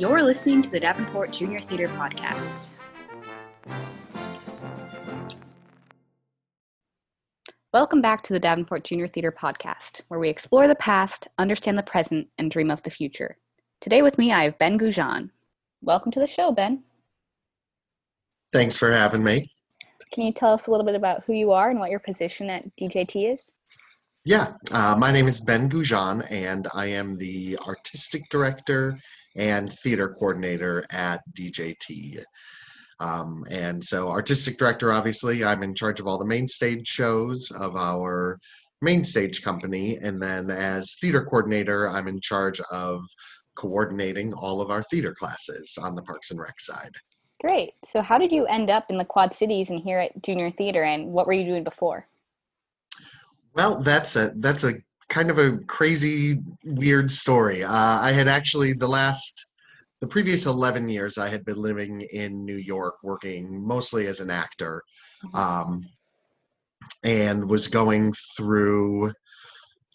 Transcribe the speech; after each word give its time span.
You're 0.00 0.22
listening 0.22 0.62
to 0.62 0.70
the 0.70 0.80
Davenport 0.80 1.30
Junior 1.30 1.60
Theater 1.60 1.86
Podcast. 1.86 2.70
Welcome 7.74 8.00
back 8.00 8.22
to 8.22 8.32
the 8.32 8.40
Davenport 8.40 8.84
Junior 8.84 9.06
Theater 9.08 9.30
Podcast, 9.30 10.00
where 10.08 10.18
we 10.18 10.30
explore 10.30 10.66
the 10.66 10.74
past, 10.74 11.28
understand 11.36 11.76
the 11.76 11.82
present, 11.82 12.28
and 12.38 12.50
dream 12.50 12.70
of 12.70 12.82
the 12.82 12.90
future. 12.90 13.36
Today 13.82 14.00
with 14.00 14.16
me, 14.16 14.32
I 14.32 14.44
have 14.44 14.58
Ben 14.58 14.78
Goujon. 14.78 15.28
Welcome 15.82 16.12
to 16.12 16.20
the 16.20 16.26
show, 16.26 16.50
Ben. 16.50 16.82
Thanks 18.54 18.78
for 18.78 18.90
having 18.90 19.22
me. 19.22 19.52
Can 20.14 20.24
you 20.24 20.32
tell 20.32 20.54
us 20.54 20.66
a 20.66 20.70
little 20.70 20.86
bit 20.86 20.94
about 20.94 21.24
who 21.24 21.34
you 21.34 21.52
are 21.52 21.68
and 21.68 21.78
what 21.78 21.90
your 21.90 22.00
position 22.00 22.48
at 22.48 22.74
DJT 22.76 23.34
is? 23.34 23.52
Yeah, 24.24 24.54
uh, 24.72 24.96
my 24.98 25.10
name 25.12 25.28
is 25.28 25.42
Ben 25.42 25.68
Goujon, 25.68 26.26
and 26.30 26.68
I 26.74 26.86
am 26.86 27.16
the 27.16 27.58
artistic 27.66 28.30
director 28.30 28.98
and 29.36 29.72
theater 29.72 30.08
coordinator 30.08 30.84
at 30.90 31.20
DJT. 31.32 32.22
Um, 33.00 33.44
and 33.50 33.82
so, 33.82 34.10
artistic 34.10 34.58
director, 34.58 34.92
obviously, 34.92 35.42
I'm 35.42 35.62
in 35.62 35.74
charge 35.74 36.00
of 36.00 36.06
all 36.06 36.18
the 36.18 36.26
main 36.26 36.46
stage 36.46 36.86
shows 36.86 37.50
of 37.50 37.74
our 37.74 38.38
main 38.82 39.04
stage 39.04 39.42
company. 39.42 39.96
And 39.96 40.20
then, 40.20 40.50
as 40.50 40.96
theater 41.00 41.24
coordinator, 41.24 41.88
I'm 41.88 42.08
in 42.08 42.20
charge 42.20 42.60
of 42.70 43.02
coordinating 43.56 44.32
all 44.34 44.60
of 44.60 44.70
our 44.70 44.82
theater 44.82 45.14
classes 45.14 45.78
on 45.82 45.94
the 45.94 46.02
Parks 46.02 46.30
and 46.30 46.40
Rec 46.40 46.60
side. 46.60 46.92
Great. 47.42 47.72
So, 47.84 48.02
how 48.02 48.18
did 48.18 48.32
you 48.32 48.44
end 48.46 48.68
up 48.68 48.86
in 48.90 48.98
the 48.98 49.04
Quad 49.04 49.32
Cities 49.32 49.70
and 49.70 49.80
here 49.80 49.98
at 49.98 50.22
Junior 50.22 50.50
Theater, 50.50 50.82
and 50.82 51.06
what 51.06 51.26
were 51.26 51.32
you 51.32 51.44
doing 51.44 51.64
before? 51.64 52.06
Well, 53.54 53.80
that's 53.80 54.14
a 54.16 54.32
that's 54.36 54.64
a 54.64 54.74
kind 55.10 55.28
of 55.28 55.38
a 55.38 55.58
crazy, 55.66 56.38
weird 56.64 57.10
story. 57.10 57.62
Uh, 57.62 57.98
I 58.00 58.12
had 58.12 58.28
actually 58.28 58.72
the 58.72 58.88
last, 58.88 59.46
the 60.00 60.06
previous 60.06 60.46
eleven 60.46 60.88
years, 60.88 61.18
I 61.18 61.28
had 61.28 61.44
been 61.44 61.60
living 61.60 62.00
in 62.12 62.44
New 62.46 62.56
York, 62.56 62.94
working 63.02 63.62
mostly 63.62 64.06
as 64.06 64.20
an 64.20 64.30
actor, 64.30 64.82
mm-hmm. 65.24 65.36
um, 65.36 65.84
and 67.04 67.50
was 67.50 67.68
going 67.68 68.14
through. 68.36 69.12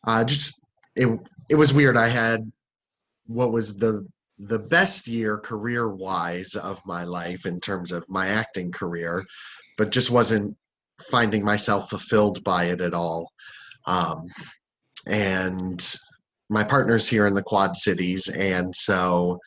Uh, 0.06 0.24
just 0.24 0.62
it 0.96 1.08
it 1.50 1.56
was 1.56 1.74
weird. 1.74 1.98
I 1.98 2.10
had 2.10 2.52
what 3.26 3.52
was 3.52 3.78
the 3.78 4.06
the 4.38 4.60
best 4.60 5.08
year 5.08 5.38
career 5.38 5.90
wise 5.90 6.56
of 6.56 6.86
my 6.86 7.06
life 7.06 7.46
in 7.46 7.60
terms 7.60 7.92
of 7.92 8.08
my 8.10 8.28
acting 8.28 8.72
career, 8.72 9.24
but 9.78 9.92
just 9.92 10.12
wasn't 10.12 10.56
finding 11.10 11.44
myself 11.44 11.90
fulfilled 11.90 12.44
by 12.44 12.66
it 12.66 12.82
at 12.82 12.94
all. 12.94 13.32
Um, 13.88 14.28
and 15.08 15.98
my 16.50 16.64
partner's 16.64 17.08
here 17.08 17.28
in 17.28 17.34
the 17.34 17.44
Quad 17.44 17.76
Cities, 17.76 18.30
and 18.30 18.76
so 18.76 19.40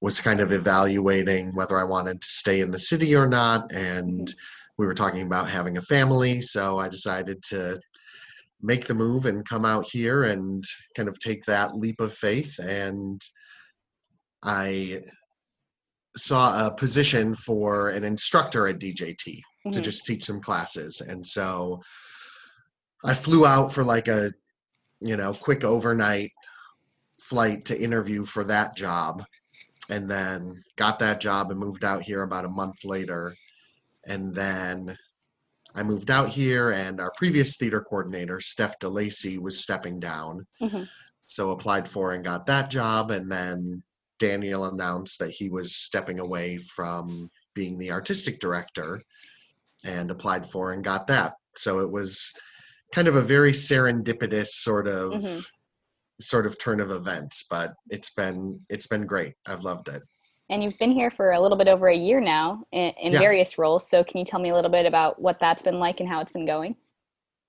was 0.00 0.20
kind 0.20 0.40
of 0.40 0.52
evaluating 0.52 1.54
whether 1.54 1.78
I 1.78 1.84
wanted 1.84 2.20
to 2.20 2.28
stay 2.28 2.60
in 2.60 2.70
the 2.70 2.78
city 2.78 3.16
or 3.16 3.26
not. 3.26 3.72
And 3.72 4.32
we 4.76 4.86
were 4.86 4.94
talking 4.94 5.26
about 5.26 5.48
having 5.48 5.78
a 5.78 5.82
family, 5.82 6.40
so 6.40 6.78
I 6.78 6.88
decided 6.88 7.42
to 7.50 7.80
make 8.60 8.86
the 8.86 8.94
move 8.94 9.26
and 9.26 9.48
come 9.48 9.64
out 9.64 9.86
here 9.90 10.24
and 10.24 10.64
kind 10.96 11.08
of 11.08 11.18
take 11.20 11.44
that 11.44 11.76
leap 11.76 12.00
of 12.00 12.12
faith. 12.12 12.58
And 12.58 13.20
I 14.44 15.02
saw 16.16 16.66
a 16.66 16.74
position 16.74 17.34
for 17.34 17.90
an 17.90 18.04
instructor 18.04 18.68
at 18.68 18.78
DJT 18.78 19.16
mm-hmm. 19.16 19.70
to 19.70 19.80
just 19.80 20.06
teach 20.06 20.24
some 20.24 20.40
classes. 20.40 21.00
And 21.00 21.26
so 21.26 21.80
I 23.04 23.14
flew 23.14 23.46
out 23.46 23.72
for 23.72 23.84
like 23.84 24.08
a, 24.08 24.32
you 25.00 25.16
know, 25.16 25.34
quick 25.34 25.62
overnight 25.62 26.32
flight 27.20 27.66
to 27.66 27.80
interview 27.80 28.24
for 28.24 28.44
that 28.44 28.76
job 28.76 29.24
and 29.90 30.08
then 30.08 30.62
got 30.76 30.98
that 30.98 31.20
job 31.20 31.50
and 31.50 31.60
moved 31.60 31.84
out 31.84 32.02
here 32.02 32.22
about 32.22 32.44
a 32.44 32.50
month 32.50 32.84
later. 32.84 33.34
And 34.06 34.34
then 34.34 34.96
I 35.74 35.82
moved 35.82 36.10
out 36.10 36.28
here 36.28 36.70
and 36.70 37.00
our 37.00 37.12
previous 37.16 37.56
theater 37.56 37.82
coordinator, 37.82 38.40
Steph 38.40 38.78
DeLacy, 38.78 39.38
was 39.38 39.60
stepping 39.60 40.00
down. 40.00 40.46
Mm-hmm. 40.60 40.84
So 41.26 41.50
applied 41.50 41.88
for 41.88 42.12
and 42.12 42.24
got 42.24 42.46
that 42.46 42.70
job 42.70 43.10
and 43.10 43.30
then 43.30 43.82
Daniel 44.18 44.66
announced 44.66 45.18
that 45.18 45.30
he 45.30 45.48
was 45.48 45.74
stepping 45.74 46.20
away 46.20 46.58
from 46.58 47.30
being 47.54 47.78
the 47.78 47.92
artistic 47.92 48.40
director 48.40 49.02
and 49.84 50.10
applied 50.10 50.46
for 50.46 50.72
and 50.72 50.84
got 50.84 51.06
that. 51.08 51.34
So 51.56 51.80
it 51.80 51.90
was 51.90 52.32
kind 52.94 53.08
of 53.08 53.16
a 53.16 53.22
very 53.22 53.50
serendipitous 53.50 54.46
sort 54.46 54.86
of 54.86 55.12
mm-hmm. 55.12 55.40
sort 56.20 56.46
of 56.46 56.58
turn 56.58 56.80
of 56.80 56.92
events, 56.92 57.44
but 57.50 57.74
it's 57.90 58.10
been 58.10 58.60
it's 58.68 58.86
been 58.86 59.04
great. 59.04 59.34
I've 59.46 59.64
loved 59.64 59.88
it. 59.88 60.02
And 60.48 60.62
you've 60.62 60.78
been 60.78 60.92
here 60.92 61.10
for 61.10 61.32
a 61.32 61.40
little 61.40 61.56
bit 61.56 61.68
over 61.68 61.88
a 61.88 61.96
year 61.96 62.20
now 62.20 62.64
in, 62.70 62.92
in 63.00 63.12
yeah. 63.12 63.18
various 63.18 63.58
roles. 63.58 63.88
So 63.88 64.04
can 64.04 64.18
you 64.18 64.24
tell 64.24 64.40
me 64.40 64.50
a 64.50 64.54
little 64.54 64.70
bit 64.70 64.86
about 64.86 65.20
what 65.20 65.40
that's 65.40 65.62
been 65.62 65.80
like 65.80 66.00
and 66.00 66.08
how 66.08 66.20
it's 66.20 66.32
been 66.32 66.46
going? 66.46 66.76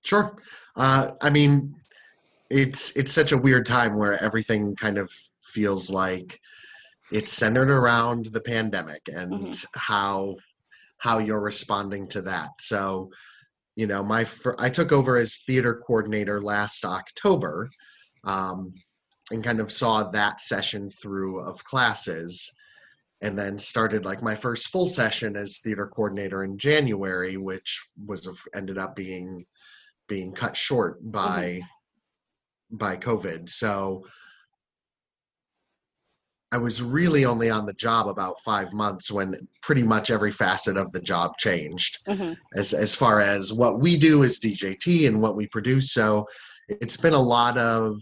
Sure. 0.04 0.36
Uh, 0.74 1.12
I 1.20 1.30
mean, 1.30 1.76
it's 2.50 2.96
it's 2.96 3.12
such 3.12 3.32
a 3.32 3.38
weird 3.38 3.66
time 3.66 3.96
where 3.96 4.20
everything 4.22 4.74
kind 4.74 4.98
of 4.98 5.12
feels 5.42 5.90
like 5.90 6.40
it's 7.12 7.32
centered 7.32 7.70
around 7.70 8.26
the 8.26 8.40
pandemic 8.40 9.02
and 9.14 9.32
mm-hmm. 9.32 9.66
how 9.74 10.34
how 10.98 11.18
you're 11.18 11.40
responding 11.40 12.08
to 12.08 12.22
that. 12.22 12.50
So, 12.60 13.10
you 13.76 13.86
know, 13.86 14.02
my 14.02 14.26
I 14.58 14.70
took 14.70 14.90
over 14.90 15.16
as 15.16 15.42
theater 15.46 15.82
coordinator 15.86 16.42
last 16.42 16.84
October, 16.84 17.68
um, 18.24 18.72
and 19.30 19.44
kind 19.44 19.60
of 19.60 19.70
saw 19.70 20.02
that 20.02 20.40
session 20.40 20.90
through 20.90 21.40
of 21.40 21.62
classes, 21.64 22.50
and 23.20 23.38
then 23.38 23.58
started 23.58 24.06
like 24.06 24.22
my 24.22 24.34
first 24.34 24.68
full 24.68 24.88
session 24.88 25.36
as 25.36 25.60
theater 25.60 25.86
coordinator 25.86 26.42
in 26.42 26.56
January, 26.56 27.36
which 27.36 27.86
was 28.06 28.28
ended 28.54 28.78
up 28.78 28.96
being 28.96 29.44
being 30.08 30.32
cut 30.32 30.56
short 30.56 30.98
by 31.12 31.60
mm-hmm. 31.60 32.76
by 32.78 32.96
COVID. 32.96 33.48
So 33.50 34.06
I 36.56 36.58
was 36.58 36.80
really 36.80 37.26
only 37.26 37.50
on 37.50 37.66
the 37.66 37.74
job 37.74 38.08
about 38.08 38.40
five 38.40 38.72
months 38.72 39.12
when 39.12 39.46
pretty 39.60 39.82
much 39.82 40.10
every 40.10 40.30
facet 40.30 40.78
of 40.78 40.90
the 40.90 41.00
job 41.00 41.36
changed 41.36 41.98
mm-hmm. 42.08 42.32
as 42.54 42.72
as 42.72 42.94
far 42.94 43.20
as 43.20 43.52
what 43.52 43.78
we 43.78 43.98
do 43.98 44.24
as 44.24 44.40
DJT 44.40 45.06
and 45.06 45.20
what 45.20 45.36
we 45.36 45.46
produce. 45.48 45.92
So 45.92 46.26
it's 46.70 46.96
been 46.96 47.12
a 47.12 47.20
lot 47.20 47.58
of 47.58 48.00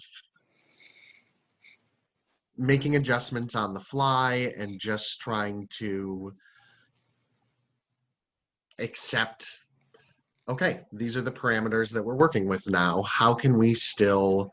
making 2.56 2.94
adjustments 2.94 3.56
on 3.56 3.74
the 3.74 3.80
fly 3.80 4.52
and 4.56 4.78
just 4.78 5.20
trying 5.20 5.66
to 5.80 6.32
accept 8.78 9.64
okay 10.48 10.82
these 10.92 11.16
are 11.16 11.22
the 11.22 11.32
parameters 11.32 11.92
that 11.92 12.04
we're 12.04 12.14
working 12.14 12.46
with 12.46 12.68
now 12.68 13.02
how 13.02 13.34
can 13.34 13.58
we 13.58 13.74
still 13.74 14.50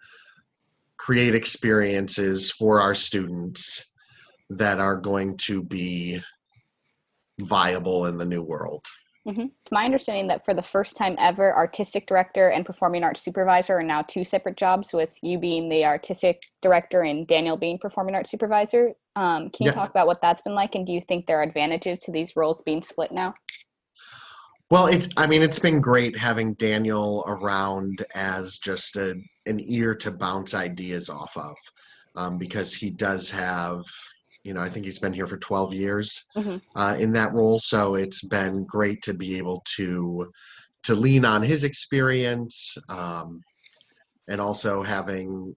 create 0.97 1.35
experiences 1.35 2.51
for 2.51 2.79
our 2.79 2.95
students 2.95 3.90
that 4.57 4.79
are 4.79 4.97
going 4.97 5.37
to 5.37 5.63
be 5.63 6.21
viable 7.39 8.05
in 8.05 8.17
the 8.17 8.25
new 8.25 8.43
world. 8.43 8.85
Mm-hmm. 9.27 9.45
It's 9.61 9.71
my 9.71 9.85
understanding 9.85 10.27
that 10.27 10.43
for 10.45 10.55
the 10.55 10.63
first 10.63 10.97
time 10.97 11.15
ever, 11.19 11.55
artistic 11.55 12.07
director 12.07 12.49
and 12.49 12.65
performing 12.65 13.03
arts 13.03 13.23
supervisor 13.23 13.77
are 13.77 13.83
now 13.83 14.01
two 14.01 14.25
separate 14.25 14.57
jobs, 14.57 14.93
with 14.93 15.15
you 15.21 15.37
being 15.37 15.69
the 15.69 15.85
artistic 15.85 16.41
director 16.63 17.03
and 17.03 17.27
Daniel 17.27 17.55
being 17.55 17.77
performing 17.77 18.15
arts 18.15 18.31
supervisor. 18.31 18.93
Um, 19.15 19.51
can 19.51 19.65
you 19.65 19.67
yeah. 19.67 19.73
talk 19.73 19.91
about 19.91 20.07
what 20.07 20.21
that's 20.23 20.41
been 20.41 20.55
like, 20.55 20.73
and 20.73 20.87
do 20.87 20.93
you 20.93 21.01
think 21.01 21.27
there 21.27 21.39
are 21.39 21.43
advantages 21.43 21.99
to 21.99 22.11
these 22.11 22.35
roles 22.35 22.63
being 22.63 22.81
split 22.81 23.11
now? 23.11 23.35
Well, 24.71 24.87
it's 24.87 25.09
I 25.17 25.27
mean 25.27 25.43
it's 25.43 25.59
been 25.59 25.81
great 25.81 26.17
having 26.17 26.55
Daniel 26.55 27.23
around 27.27 28.03
as 28.15 28.57
just 28.57 28.97
a, 28.97 29.15
an 29.45 29.59
ear 29.59 29.93
to 29.95 30.11
bounce 30.11 30.55
ideas 30.55 31.09
off 31.09 31.37
of, 31.37 31.55
um, 32.15 32.37
because 32.39 32.73
he 32.73 32.89
does 32.89 33.29
have 33.29 33.83
you 34.43 34.53
know, 34.53 34.61
I 34.61 34.69
think 34.69 34.85
he's 34.85 34.99
been 34.99 35.13
here 35.13 35.27
for 35.27 35.37
12 35.37 35.73
years 35.73 36.25
mm-hmm. 36.35 36.57
uh, 36.75 36.95
in 36.99 37.13
that 37.13 37.33
role. 37.33 37.59
So 37.59 37.95
it's 37.95 38.23
been 38.23 38.65
great 38.65 39.01
to 39.03 39.13
be 39.13 39.37
able 39.37 39.63
to 39.75 40.31
to 40.83 40.95
lean 40.95 41.25
on 41.25 41.43
his 41.43 41.63
experience, 41.63 42.75
um, 42.89 43.43
and 44.27 44.41
also 44.41 44.81
having, 44.81 45.55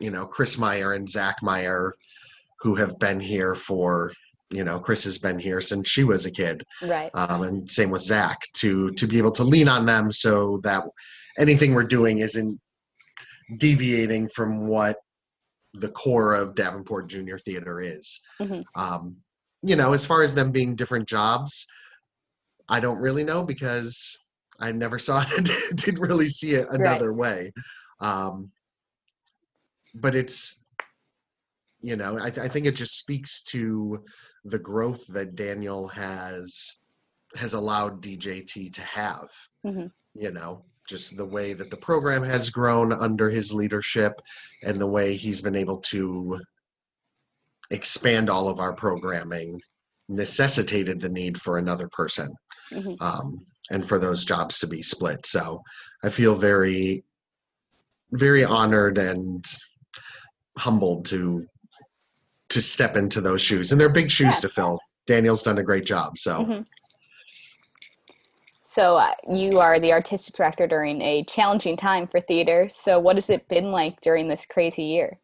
you 0.00 0.10
know, 0.10 0.26
Chris 0.26 0.58
Meyer 0.58 0.94
and 0.94 1.08
Zach 1.08 1.36
Meyer, 1.42 1.94
who 2.58 2.74
have 2.74 2.98
been 2.98 3.20
here 3.20 3.54
for, 3.54 4.10
you 4.50 4.64
know, 4.64 4.80
Chris 4.80 5.04
has 5.04 5.16
been 5.16 5.38
here 5.38 5.60
since 5.60 5.88
she 5.88 6.02
was 6.02 6.26
a 6.26 6.30
kid, 6.32 6.64
right? 6.82 7.10
Um, 7.14 7.42
and 7.42 7.70
same 7.70 7.90
with 7.90 8.02
Zach 8.02 8.38
to 8.54 8.90
to 8.92 9.06
be 9.06 9.18
able 9.18 9.32
to 9.32 9.44
lean 9.44 9.68
on 9.68 9.86
them 9.86 10.10
so 10.10 10.58
that 10.64 10.82
anything 11.38 11.72
we're 11.72 11.84
doing 11.84 12.18
isn't 12.18 12.58
deviating 13.58 14.28
from 14.28 14.66
what 14.66 14.96
the 15.80 15.90
core 15.90 16.34
of 16.34 16.54
Davenport 16.54 17.08
Junior 17.08 17.38
Theater 17.38 17.80
is. 17.80 18.20
Mm-hmm. 18.40 18.62
Um, 18.80 19.16
you 19.62 19.76
know, 19.76 19.92
as 19.92 20.06
far 20.06 20.22
as 20.22 20.34
them 20.34 20.52
being 20.52 20.76
different 20.76 21.08
jobs, 21.08 21.66
I 22.68 22.80
don't 22.80 22.98
really 22.98 23.24
know 23.24 23.44
because 23.44 24.18
I 24.60 24.72
never 24.72 24.98
saw 24.98 25.24
it. 25.26 25.50
didn't 25.76 26.00
really 26.00 26.28
see 26.28 26.52
it 26.54 26.68
another 26.70 27.12
right. 27.12 27.52
way. 27.52 27.52
Um, 28.00 28.50
but 29.94 30.14
it's 30.14 30.64
you 31.80 31.96
know, 31.96 32.18
I, 32.18 32.30
th- 32.30 32.44
I 32.44 32.48
think 32.48 32.66
it 32.66 32.74
just 32.74 32.98
speaks 32.98 33.44
to 33.44 34.02
the 34.44 34.58
growth 34.58 35.06
that 35.08 35.36
Daniel 35.36 35.88
has 35.88 36.76
has 37.36 37.54
allowed 37.54 38.02
DJT 38.02 38.72
to 38.72 38.82
have. 38.82 39.28
Mm-hmm. 39.64 39.86
You 40.14 40.32
know, 40.32 40.62
just 40.88 41.16
the 41.16 41.24
way 41.24 41.52
that 41.52 41.70
the 41.70 41.76
program 41.76 42.22
has 42.22 42.50
grown 42.50 42.92
under 42.92 43.28
his 43.30 43.52
leadership 43.52 44.20
and 44.64 44.78
the 44.78 44.86
way 44.86 45.14
he's 45.14 45.42
been 45.42 45.54
able 45.54 45.76
to 45.78 46.40
expand 47.70 48.30
all 48.30 48.48
of 48.48 48.58
our 48.58 48.72
programming 48.72 49.60
necessitated 50.08 51.00
the 51.00 51.08
need 51.10 51.38
for 51.40 51.58
another 51.58 51.88
person 51.88 52.32
hmm 52.72 52.92
um, 53.00 53.38
and 53.70 53.86
for 53.86 53.98
those 53.98 54.24
jobs 54.24 54.58
to 54.58 54.66
be 54.66 54.80
split. 54.80 55.26
So 55.26 55.62
I 56.02 56.08
feel 56.08 56.34
very, 56.34 57.04
very 58.12 58.42
honored 58.42 58.96
and 58.96 59.44
humbled 60.56 61.04
to 61.06 61.44
to 62.48 62.62
step 62.62 62.96
into 62.96 63.20
those 63.20 63.42
shoes. 63.42 63.70
And 63.70 63.78
they're 63.78 63.90
big 63.90 64.10
shoes 64.10 64.36
Yeah. 64.36 64.40
to 64.40 64.48
fill. 64.48 64.78
Daniel's 65.06 65.42
done 65.42 65.58
a 65.58 65.62
great 65.62 65.84
job. 65.84 66.16
So 66.16 66.44
Mhm. 66.46 66.66
So 68.78 68.96
uh, 68.96 69.12
you 69.28 69.58
are 69.58 69.80
the 69.80 69.92
artistic 69.92 70.36
director 70.36 70.68
during 70.68 71.02
a 71.02 71.24
challenging 71.24 71.76
time 71.76 72.06
for 72.06 72.20
theater. 72.20 72.68
So 72.68 73.00
what 73.00 73.16
has 73.16 73.28
it 73.28 73.48
been 73.48 73.72
like 73.72 74.00
during 74.02 74.28
this 74.28 74.46
crazy 74.46 74.84
year? 74.84 75.18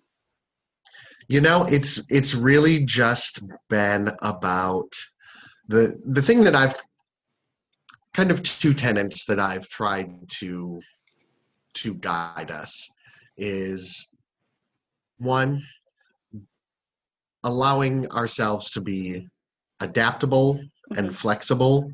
you 1.29 1.41
know, 1.41 1.65
it's 1.65 2.01
it's 2.09 2.35
really 2.35 2.85
just 2.85 3.43
been 3.69 4.11
about 4.23 4.93
the 5.69 5.99
the 6.07 6.23
thing 6.23 6.45
that 6.45 6.55
I've 6.55 6.75
kind 8.13 8.31
of 8.31 8.43
two 8.43 8.75
tenets 8.75 9.25
that 9.27 9.41
I've 9.41 9.69
tried 9.69 10.11
to 10.41 10.81
to 11.75 11.95
guide 11.95 12.51
us 12.51 12.89
is 13.37 14.09
one 15.19 15.63
allowing 17.43 18.11
ourselves 18.11 18.71
to 18.73 18.81
be 18.81 19.27
adaptable 19.81 20.61
and 20.97 21.15
flexible 21.15 21.91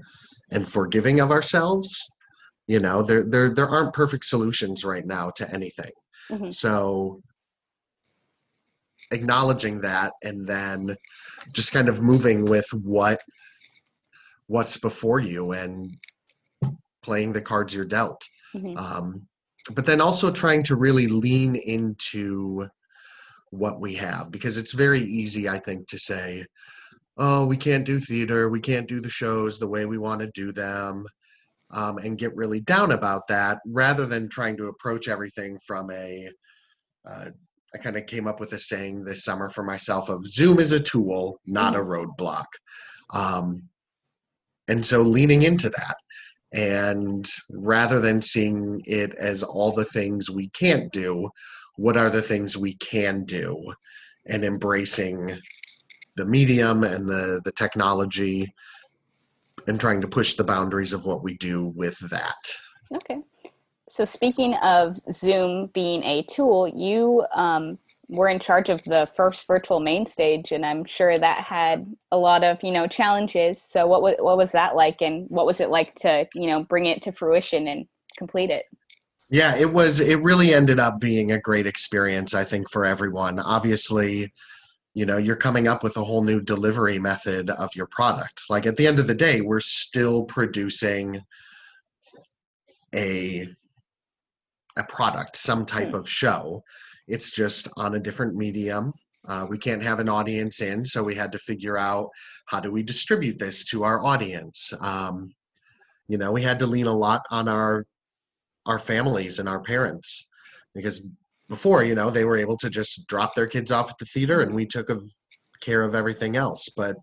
and 0.50 0.68
forgiving 0.68 1.20
of 1.20 1.30
ourselves 1.30 2.08
you 2.66 2.78
know 2.80 3.02
there 3.02 3.24
there 3.24 3.50
there 3.50 3.68
aren't 3.68 3.92
perfect 3.92 4.24
solutions 4.24 4.84
right 4.84 5.06
now 5.06 5.30
to 5.30 5.48
anything 5.54 5.90
Mhm. 6.30 6.52
so 6.52 7.22
acknowledging 9.10 9.80
that 9.80 10.12
and 10.22 10.46
then 10.46 10.96
just 11.52 11.72
kind 11.72 11.88
of 11.88 12.02
moving 12.02 12.44
with 12.44 12.66
what 12.72 13.20
what's 14.46 14.76
before 14.76 15.20
you 15.20 15.52
and 15.52 15.96
playing 17.02 17.32
the 17.32 17.40
cards 17.40 17.74
you're 17.74 17.84
dealt 17.84 18.22
Mhm. 18.54 18.76
um, 18.76 19.26
but 19.74 19.84
then 19.84 20.00
also 20.00 20.30
trying 20.30 20.62
to 20.64 20.76
really 20.76 21.06
lean 21.08 21.54
into 21.56 22.68
what 23.50 23.80
we 23.80 23.94
have 23.94 24.30
because 24.30 24.56
it's 24.56 24.72
very 24.72 25.00
easy 25.02 25.48
i 25.48 25.58
think 25.58 25.88
to 25.88 25.98
say 25.98 26.44
oh 27.20 27.46
we 27.46 27.56
can't 27.56 27.84
do 27.84 28.00
theater 28.00 28.48
we 28.48 28.60
can't 28.60 28.88
do 28.88 29.00
the 29.00 29.08
shows 29.08 29.58
the 29.58 29.68
way 29.68 29.84
we 29.84 29.98
want 29.98 30.20
to 30.20 30.30
do 30.34 30.52
them 30.52 31.04
um, 31.72 31.98
and 31.98 32.18
get 32.18 32.34
really 32.34 32.60
down 32.60 32.90
about 32.90 33.28
that 33.28 33.58
rather 33.66 34.06
than 34.06 34.28
trying 34.28 34.56
to 34.56 34.66
approach 34.66 35.08
everything 35.08 35.58
from 35.64 35.90
a 35.92 36.28
uh, 37.08 37.26
i 37.74 37.78
kind 37.78 37.96
of 37.96 38.06
came 38.06 38.26
up 38.26 38.40
with 38.40 38.52
a 38.52 38.58
saying 38.58 39.04
this 39.04 39.24
summer 39.24 39.48
for 39.48 39.62
myself 39.62 40.08
of 40.08 40.26
zoom 40.26 40.58
is 40.58 40.72
a 40.72 40.80
tool 40.80 41.40
not 41.46 41.76
a 41.76 41.78
roadblock. 41.78 42.46
Um, 43.12 43.64
and 44.68 44.84
so 44.86 45.02
leaning 45.02 45.42
into 45.42 45.68
that 45.68 45.96
and 46.52 47.28
rather 47.50 48.00
than 48.00 48.22
seeing 48.22 48.80
it 48.84 49.14
as 49.16 49.42
all 49.42 49.72
the 49.72 49.84
things 49.84 50.30
we 50.30 50.48
can't 50.50 50.92
do 50.92 51.28
what 51.80 51.96
are 51.96 52.10
the 52.10 52.20
things 52.20 52.58
we 52.58 52.74
can 52.74 53.24
do? 53.24 53.72
And 54.28 54.44
embracing 54.44 55.38
the 56.20 56.26
medium 56.26 56.84
and 56.84 57.08
the 57.08 57.40
the 57.44 57.52
technology 57.52 58.52
and 59.66 59.80
trying 59.80 60.00
to 60.00 60.08
push 60.08 60.34
the 60.34 60.44
boundaries 60.44 60.92
of 60.92 61.06
what 61.06 61.22
we 61.22 61.36
do 61.36 61.66
with 61.76 61.98
that 62.10 62.36
Okay. 62.94 63.18
So 63.88 64.04
speaking 64.04 64.54
of 64.62 64.98
Zoom 65.10 65.70
being 65.74 66.02
a 66.04 66.22
tool, 66.22 66.68
you 66.68 67.24
um, 67.34 67.78
were 68.08 68.28
in 68.28 68.38
charge 68.38 68.68
of 68.68 68.82
the 68.84 69.08
first 69.14 69.46
virtual 69.46 69.80
main 69.80 70.06
stage, 70.06 70.52
and 70.52 70.64
I'm 70.64 70.84
sure 70.84 71.16
that 71.16 71.38
had 71.38 71.86
a 72.10 72.16
lot 72.16 72.44
of 72.44 72.58
you 72.62 72.72
know 72.72 72.86
challenges. 72.86 73.62
So 73.62 73.86
what 73.86 74.02
was 74.02 74.14
what 74.18 74.36
was 74.36 74.52
that 74.52 74.76
like, 74.76 75.00
and 75.00 75.26
what 75.28 75.46
was 75.46 75.60
it 75.60 75.70
like 75.70 75.94
to 75.96 76.26
you 76.34 76.46
know 76.46 76.64
bring 76.64 76.86
it 76.86 77.02
to 77.02 77.12
fruition 77.12 77.66
and 77.66 77.86
complete 78.16 78.50
it? 78.50 78.66
Yeah, 79.28 79.56
it 79.56 79.72
was. 79.72 80.00
It 80.00 80.22
really 80.22 80.54
ended 80.54 80.80
up 80.80 81.00
being 81.00 81.32
a 81.32 81.40
great 81.40 81.66
experience, 81.66 82.34
I 82.34 82.44
think, 82.44 82.70
for 82.70 82.84
everyone. 82.84 83.38
Obviously, 83.38 84.32
you 84.94 85.06
know, 85.06 85.18
you're 85.18 85.36
coming 85.36 85.68
up 85.68 85.82
with 85.82 85.96
a 85.96 86.04
whole 86.04 86.24
new 86.24 86.40
delivery 86.40 86.98
method 86.98 87.50
of 87.50 87.70
your 87.76 87.86
product. 87.86 88.42
Like 88.50 88.66
at 88.66 88.76
the 88.76 88.86
end 88.86 88.98
of 88.98 89.06
the 89.06 89.14
day, 89.14 89.40
we're 89.40 89.60
still 89.60 90.24
producing 90.24 91.20
a 92.94 93.48
a 94.76 94.84
product, 94.84 95.36
some 95.36 95.66
type 95.66 95.90
Hmm. 95.90 95.96
of 95.96 96.08
show. 96.08 96.62
It's 97.08 97.30
just 97.32 97.68
on 97.76 97.94
a 97.94 97.98
different 98.00 98.36
medium. 98.36 98.92
Uh, 99.26 99.46
we 99.48 99.58
can't 99.58 99.82
have 99.82 99.98
an 99.98 100.08
audience 100.08 100.60
in, 100.60 100.84
so 100.84 101.02
we 101.02 101.14
had 101.14 101.32
to 101.32 101.38
figure 101.38 101.76
out 101.76 102.08
how 102.46 102.60
do 102.60 102.70
we 102.70 102.82
distribute 102.82 103.38
this 103.38 103.64
to 103.66 103.82
our 103.84 104.02
audience. 104.04 104.72
Um, 104.80 105.34
you 106.08 106.18
know, 106.18 106.32
we 106.32 106.42
had 106.42 106.58
to 106.60 106.66
lean 106.66 106.86
a 106.86 106.94
lot 106.94 107.22
on 107.30 107.48
our 107.48 107.86
our 108.66 108.78
families 108.78 109.38
and 109.38 109.48
our 109.48 109.60
parents 109.60 110.28
because 110.74 111.04
before 111.50 111.84
you 111.84 111.94
know 111.94 112.08
they 112.08 112.24
were 112.24 112.38
able 112.38 112.56
to 112.56 112.70
just 112.70 113.06
drop 113.08 113.34
their 113.34 113.46
kids 113.46 113.70
off 113.70 113.90
at 113.90 113.98
the 113.98 114.06
theater 114.06 114.40
and 114.40 114.54
we 114.54 114.64
took 114.64 114.88
of 114.88 115.04
care 115.60 115.82
of 115.82 115.94
everything 115.94 116.36
else. 116.36 116.70
But 116.74 116.96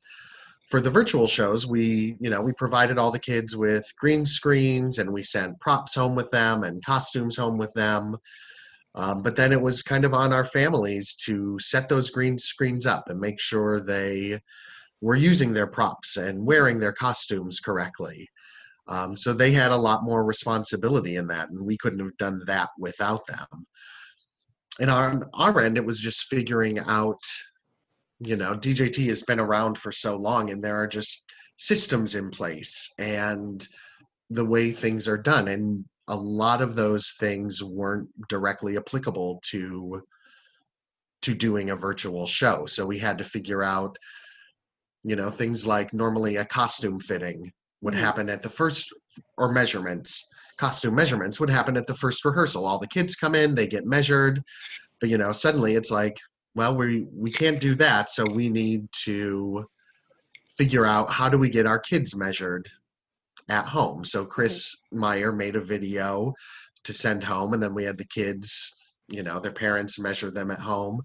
for 0.72 0.82
the 0.82 0.90
virtual 0.90 1.28
shows 1.28 1.68
we 1.68 2.16
you 2.20 2.32
know 2.32 2.42
we 2.42 2.54
provided 2.54 2.98
all 2.98 3.12
the 3.12 3.20
kids 3.20 3.56
with 3.56 3.86
green 4.00 4.26
screens 4.26 4.98
and 4.98 5.14
we 5.14 5.22
sent 5.22 5.60
props 5.60 5.94
home 5.94 6.16
with 6.16 6.32
them 6.32 6.64
and 6.64 6.84
costumes 6.84 7.38
home 7.38 7.60
with 7.60 7.74
them. 7.74 8.16
Um, 8.96 9.22
but 9.22 9.36
then 9.36 9.52
it 9.52 9.62
was 9.62 9.84
kind 9.84 10.06
of 10.06 10.16
on 10.16 10.34
our 10.34 10.46
families 10.46 11.16
to 11.26 11.60
set 11.60 11.88
those 11.88 12.10
green 12.10 12.40
screens 12.40 12.88
up 12.88 13.10
and 13.10 13.20
make 13.20 13.40
sure 13.40 13.80
they 13.80 14.40
were 15.02 15.16
using 15.16 15.54
their 15.54 15.68
props 15.68 16.18
and 16.18 16.44
wearing 16.44 16.80
their 16.80 16.94
costumes 16.94 17.60
correctly. 17.60 18.28
Um, 18.88 19.16
so 19.16 19.34
they 19.34 19.52
had 19.52 19.72
a 19.72 19.78
lot 19.78 20.04
more 20.04 20.24
responsibility 20.24 21.18
in 21.18 21.28
that, 21.28 21.50
and 21.50 21.60
we 21.62 21.78
couldn't 21.78 22.00
have 22.00 22.18
done 22.18 22.42
that 22.48 22.70
without 22.80 23.28
them. 23.28 23.68
And 24.80 24.90
on 24.90 25.30
our 25.34 25.60
end, 25.62 25.78
it 25.78 25.86
was 25.86 26.00
just 26.00 26.28
figuring 26.28 26.80
out, 26.80 27.20
you 28.20 28.36
know, 28.36 28.56
DJT 28.56 29.08
has 29.08 29.24
been 29.24 29.40
around 29.40 29.78
for 29.78 29.92
so 29.92 30.16
long, 30.16 30.50
and 30.52 30.64
there 30.64 30.76
are 30.78 30.88
just 30.88 31.32
systems 31.58 32.14
in 32.16 32.30
place 32.30 32.94
and 33.00 33.68
the 34.30 34.46
way 34.46 34.72
things 34.72 35.08
are 35.08 35.18
done. 35.18 35.48
And 35.48 35.86
a 36.08 36.16
lot 36.16 36.62
of 36.62 36.76
those 36.76 37.16
things 37.20 37.64
weren't 37.64 38.10
directly 38.30 38.78
applicable 38.78 39.42
to 39.52 40.04
to 41.24 41.34
doing 41.34 41.72
a 41.72 41.76
virtual 41.76 42.28
show. 42.28 42.68
So 42.68 42.86
we 42.86 43.00
had 43.00 43.18
to 43.18 43.24
figure 43.24 43.64
out, 43.64 43.98
you 45.04 45.16
know, 45.16 45.32
things 45.32 45.66
like 45.66 45.92
normally 45.92 46.36
a 46.36 46.46
costume 46.46 47.00
fitting 47.00 47.52
would 47.82 47.96
Mhm. 47.96 48.00
happen 48.00 48.30
at 48.30 48.44
the 48.44 48.50
first 48.50 48.94
or 49.36 49.52
measurements 49.52 50.28
costume 50.58 50.96
measurements 50.96 51.40
would 51.40 51.50
happen 51.50 51.78
at 51.78 51.88
the 51.88 51.96
first 51.96 52.24
rehearsal. 52.26 52.66
All 52.66 52.80
the 52.80 52.88
kids 52.88 53.16
come 53.16 53.36
in 53.36 53.56
they 53.56 53.68
get 53.68 53.86
measured. 53.86 54.44
But 55.00 55.10
you 55.10 55.18
know 55.18 55.32
suddenly 55.32 55.76
it's 55.76 55.92
like 55.92 56.18
well 56.56 56.76
we 56.76 57.06
we 57.14 57.32
can't 57.32 57.62
do 57.62 57.76
that 57.76 58.10
so 58.10 58.26
we 58.26 58.50
need 58.50 58.88
to 59.06 59.66
figure 60.58 60.86
out 60.86 61.12
how 61.12 61.30
do 61.30 61.38
we 61.38 61.50
get 61.50 61.68
our 61.68 61.80
kids 61.80 62.16
measured 62.16 62.70
at 63.50 63.66
home. 63.66 64.04
So 64.04 64.26
chris 64.26 64.76
meyer 64.92 65.32
made 65.32 65.56
a 65.56 65.62
video 65.62 66.34
to 66.84 66.94
send 66.94 67.24
home 67.24 67.54
and 67.54 67.62
then 67.62 67.74
we 67.76 67.84
had 67.84 67.98
the 67.98 68.06
kids 68.06 68.80
you 69.10 69.24
know 69.24 69.40
their 69.40 69.52
parents 69.54 70.00
measure 70.00 70.32
them 70.32 70.52
at 70.52 70.60
home. 70.60 71.02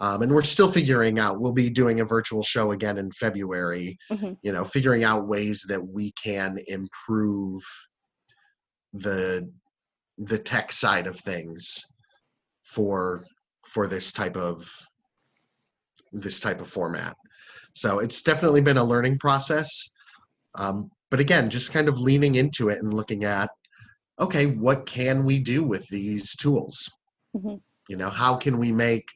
Um, 0.00 0.22
and 0.22 0.32
we're 0.32 0.42
still 0.42 0.72
figuring 0.72 1.20
out 1.20 1.38
we'll 1.40 1.52
be 1.52 1.70
doing 1.70 2.00
a 2.00 2.04
virtual 2.04 2.42
show 2.42 2.72
again 2.72 2.98
in 2.98 3.12
february 3.12 3.96
Mhm. 4.10 4.36
you 4.42 4.50
know 4.52 4.64
figuring 4.64 5.04
out 5.04 5.28
ways 5.28 5.64
that 5.68 5.86
we 5.86 6.10
can 6.12 6.58
improve 6.66 7.62
the 8.94 9.50
the 10.16 10.38
tech 10.38 10.72
side 10.72 11.06
of 11.06 11.18
things 11.18 11.82
for 12.62 13.24
for 13.66 13.86
this 13.86 14.12
type 14.12 14.36
of 14.36 14.66
this 16.12 16.40
type 16.40 16.60
of 16.60 16.68
format. 16.68 17.16
So 17.74 17.98
it's 17.98 18.22
definitely 18.22 18.60
been 18.60 18.76
a 18.76 18.84
learning 18.84 19.18
process. 19.18 19.90
Um, 20.54 20.90
but 21.10 21.20
again 21.20 21.50
just 21.50 21.72
kind 21.72 21.88
of 21.88 22.00
leaning 22.00 22.36
into 22.36 22.68
it 22.70 22.78
and 22.78 22.94
looking 22.94 23.24
at 23.24 23.50
okay 24.18 24.46
what 24.46 24.86
can 24.86 25.24
we 25.24 25.38
do 25.40 25.62
with 25.62 25.86
these 25.88 26.34
tools? 26.36 26.90
Mhm. 27.36 27.60
you 27.88 27.96
know 27.96 28.10
how 28.10 28.36
can 28.36 28.58
we 28.58 28.70
make 28.72 29.08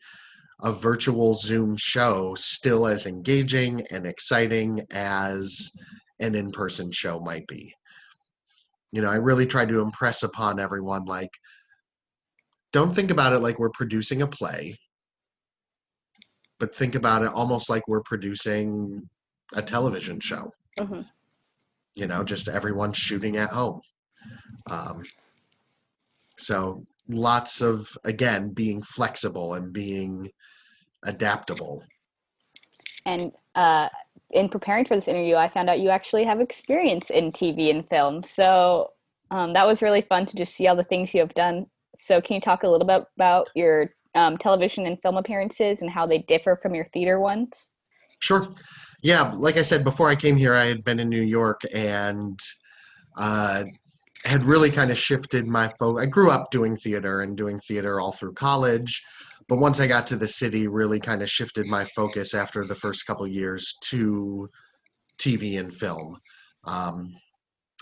a 0.60 0.72
virtual 0.72 1.34
zoom 1.34 1.76
show 1.76 2.34
still 2.34 2.86
as 2.86 3.06
engaging 3.06 3.86
and 3.92 4.06
exciting 4.06 4.80
as 4.90 5.70
an 6.18 6.34
in-person 6.34 6.90
show 6.90 7.20
might 7.20 7.46
be 7.46 7.72
you 8.92 9.02
know 9.02 9.10
i 9.10 9.16
really 9.16 9.46
tried 9.46 9.68
to 9.68 9.80
impress 9.80 10.22
upon 10.22 10.58
everyone 10.58 11.04
like 11.04 11.30
don't 12.72 12.94
think 12.94 13.10
about 13.10 13.32
it 13.32 13.40
like 13.40 13.58
we're 13.58 13.70
producing 13.70 14.22
a 14.22 14.26
play 14.26 14.78
but 16.58 16.74
think 16.74 16.94
about 16.94 17.22
it 17.22 17.32
almost 17.32 17.70
like 17.70 17.86
we're 17.86 18.02
producing 18.02 19.08
a 19.54 19.62
television 19.62 20.20
show. 20.20 20.52
Mhm. 20.78 21.08
You 21.96 22.06
know, 22.06 22.24
just 22.24 22.48
everyone 22.48 22.92
shooting 22.92 23.36
at 23.36 23.50
home. 23.50 23.80
Um, 24.70 25.04
so 26.36 26.84
lots 27.08 27.60
of 27.60 27.96
again 28.04 28.50
being 28.50 28.82
flexible 28.82 29.54
and 29.54 29.72
being 29.72 30.30
adaptable. 31.04 31.84
And 33.06 33.32
uh, 33.58 33.88
in 34.30 34.48
preparing 34.48 34.84
for 34.84 34.94
this 34.94 35.08
interview, 35.08 35.34
I 35.34 35.48
found 35.48 35.68
out 35.68 35.80
you 35.80 35.90
actually 35.90 36.24
have 36.24 36.40
experience 36.40 37.10
in 37.10 37.32
TV 37.32 37.70
and 37.70 37.86
film. 37.88 38.22
So 38.22 38.92
um, 39.30 39.52
that 39.54 39.66
was 39.66 39.82
really 39.82 40.02
fun 40.02 40.26
to 40.26 40.36
just 40.36 40.54
see 40.54 40.68
all 40.68 40.76
the 40.76 40.84
things 40.84 41.12
you 41.12 41.20
have 41.20 41.34
done. 41.34 41.66
So 41.96 42.20
can 42.20 42.34
you 42.34 42.40
talk 42.40 42.62
a 42.62 42.68
little 42.68 42.86
bit 42.86 43.04
about 43.16 43.48
your 43.56 43.88
um, 44.14 44.38
television 44.38 44.86
and 44.86 45.00
film 45.02 45.16
appearances 45.16 45.82
and 45.82 45.90
how 45.90 46.06
they 46.06 46.18
differ 46.18 46.58
from 46.62 46.74
your 46.74 46.84
theater 46.92 47.18
ones? 47.18 47.66
Sure. 48.20 48.48
Yeah, 49.02 49.32
like 49.34 49.56
I 49.56 49.62
said 49.62 49.82
before 49.82 50.08
I 50.08 50.14
came 50.14 50.36
here, 50.36 50.54
I 50.54 50.66
had 50.66 50.84
been 50.84 51.00
in 51.00 51.08
New 51.08 51.22
York 51.22 51.62
and 51.74 52.38
uh, 53.16 53.64
had 54.24 54.44
really 54.44 54.70
kind 54.70 54.90
of 54.90 54.98
shifted 54.98 55.46
my 55.48 55.66
focus. 55.68 56.02
I 56.02 56.06
grew 56.06 56.30
up 56.30 56.50
doing 56.50 56.76
theater 56.76 57.22
and 57.22 57.36
doing 57.36 57.58
theater 57.58 58.00
all 58.00 58.12
through 58.12 58.34
college, 58.34 59.04
but 59.48 59.58
once 59.58 59.80
I 59.80 59.86
got 59.86 60.06
to 60.08 60.16
the 60.16 60.28
city, 60.28 60.66
really 60.66 61.00
kind 61.00 61.22
of 61.22 61.30
shifted 61.30 61.66
my 61.66 61.84
focus 61.96 62.34
after 62.34 62.64
the 62.66 62.74
first 62.74 63.06
couple 63.06 63.26
years 63.26 63.76
to 63.90 64.48
TV 65.20 65.58
and 65.58 65.74
film. 65.74 66.18
Um, 66.64 67.14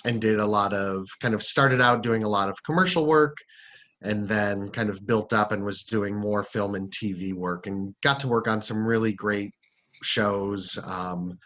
and 0.05 0.21
did 0.21 0.39
a 0.39 0.47
lot 0.47 0.73
of 0.73 1.07
kind 1.21 1.35
of 1.35 1.43
started 1.43 1.81
out 1.81 2.03
doing 2.03 2.23
a 2.23 2.29
lot 2.29 2.49
of 2.49 2.63
commercial 2.63 3.07
work 3.07 3.37
and 4.03 4.29
then 4.29 4.69
kind 4.71 4.89
of 4.91 5.05
built 5.07 5.33
up 5.33 5.51
and 5.53 5.65
was 5.65 5.83
doing 5.83 6.15
more 6.15 6.45
film 6.45 6.75
and 6.77 6.91
TV 6.93 7.35
work 7.35 7.67
and 7.67 7.95
got 8.03 8.21
to 8.21 8.29
work 8.29 8.47
on 8.47 8.63
some 8.63 8.87
really 8.87 9.13
great 9.13 9.51
shows 10.03 10.79
um, 10.87 11.37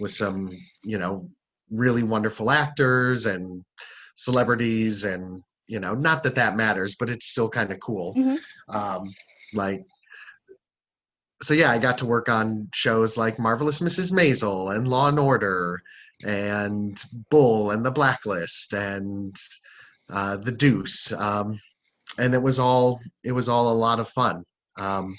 with 0.00 0.10
some, 0.10 0.50
you 0.84 0.98
know, 0.98 1.26
really 1.70 2.02
wonderful 2.02 2.50
actors 2.50 3.24
and 3.26 3.62
celebrities 4.16 5.04
and 5.04 5.42
you 5.66 5.80
know 5.80 5.94
not 5.94 6.22
that 6.22 6.34
that 6.36 6.56
matters 6.56 6.94
but 7.00 7.10
it's 7.10 7.26
still 7.26 7.48
kind 7.48 7.72
of 7.72 7.80
cool 7.80 8.14
Mhm. 8.14 8.38
um 8.68 9.12
like 9.54 9.82
so 11.42 11.54
yeah 11.54 11.70
i 11.70 11.78
got 11.78 11.98
to 11.98 12.06
work 12.06 12.28
on 12.28 12.68
shows 12.74 13.16
like 13.16 13.38
marvelous 13.38 13.80
mrs 13.80 14.12
maisel 14.12 14.74
and 14.74 14.88
law 14.88 15.08
and 15.08 15.18
order 15.18 15.80
and 16.26 17.02
bull 17.30 17.70
and 17.70 17.84
the 17.84 17.90
blacklist 17.90 18.72
and 18.72 19.36
uh 20.10 20.36
the 20.36 20.52
deuce 20.52 21.12
um 21.12 21.58
and 22.18 22.34
it 22.34 22.42
was 22.42 22.58
all 22.58 23.00
it 23.24 23.32
was 23.32 23.48
all 23.48 23.72
a 23.72 23.74
lot 23.74 24.00
of 24.00 24.08
fun 24.08 24.44
um 24.78 25.12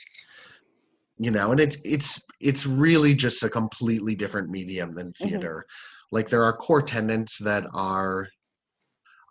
you 1.17 1.31
know 1.31 1.51
and 1.51 1.59
it's 1.59 1.77
it's 1.83 2.21
it's 2.39 2.65
really 2.65 3.13
just 3.13 3.43
a 3.43 3.49
completely 3.49 4.15
different 4.15 4.49
medium 4.49 4.93
than 4.93 5.07
Mhm. 5.13 5.29
theater 5.29 5.65
like 6.11 6.29
there 6.29 6.43
are 6.43 6.53
core 6.55 6.81
tenets 6.81 7.39
that 7.39 7.65
are 7.73 8.27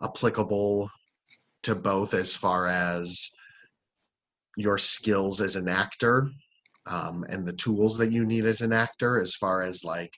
applicable 0.03 0.89
to 1.63 1.73
both 1.75 2.13
as 2.13 2.35
far 2.35 2.67
as 2.67 3.29
your 4.57 4.77
skills 4.77 5.41
as 5.41 5.55
an 5.55 5.67
actor 5.67 6.29
um, 6.87 7.25
and 7.29 7.45
the 7.45 7.53
tools 7.53 7.97
that 7.97 8.11
you 8.11 8.25
need 8.25 8.45
as 8.45 8.61
an 8.61 8.71
actor 8.71 9.19
as 9.19 9.35
far 9.35 9.61
as 9.61 9.83
like 9.83 10.13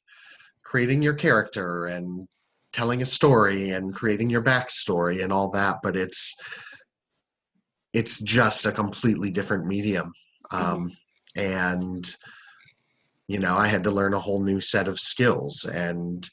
creating 0.64 1.02
your 1.02 1.14
character 1.14 1.86
and 1.86 2.28
telling 2.74 3.02
a 3.02 3.06
story 3.06 3.72
and 3.72 3.96
creating 3.96 4.30
your 4.30 4.44
backstory 4.44 5.24
and 5.24 5.32
all 5.32 5.50
that 5.50 5.78
but 5.82 5.96
it's 5.96 6.36
it's 7.94 8.20
just 8.20 8.66
a 8.68 8.72
completely 8.72 9.32
different 9.32 9.66
medium. 9.66 10.12
Um, 10.52 10.92
and 11.38 12.16
you 13.28 13.40
know 13.40 13.56
i 13.56 13.68
had 13.68 13.84
to 13.84 13.92
learn 13.92 14.14
a 14.14 14.20
whole 14.20 14.42
new 14.42 14.60
set 14.60 14.88
of 14.88 15.00
skills 15.00 15.66
and 15.66 16.30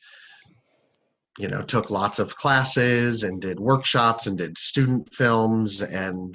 you 1.39 1.49
know 1.49 1.63
took 1.63 1.91
lots 1.91 2.19
of 2.19 2.37
classes 2.37 3.23
and 3.23 3.41
did 3.41 3.61
workshops 3.61 4.27
and 4.27 4.39
did 4.39 4.57
student 4.57 5.13
films 5.13 5.83
and 5.83 6.35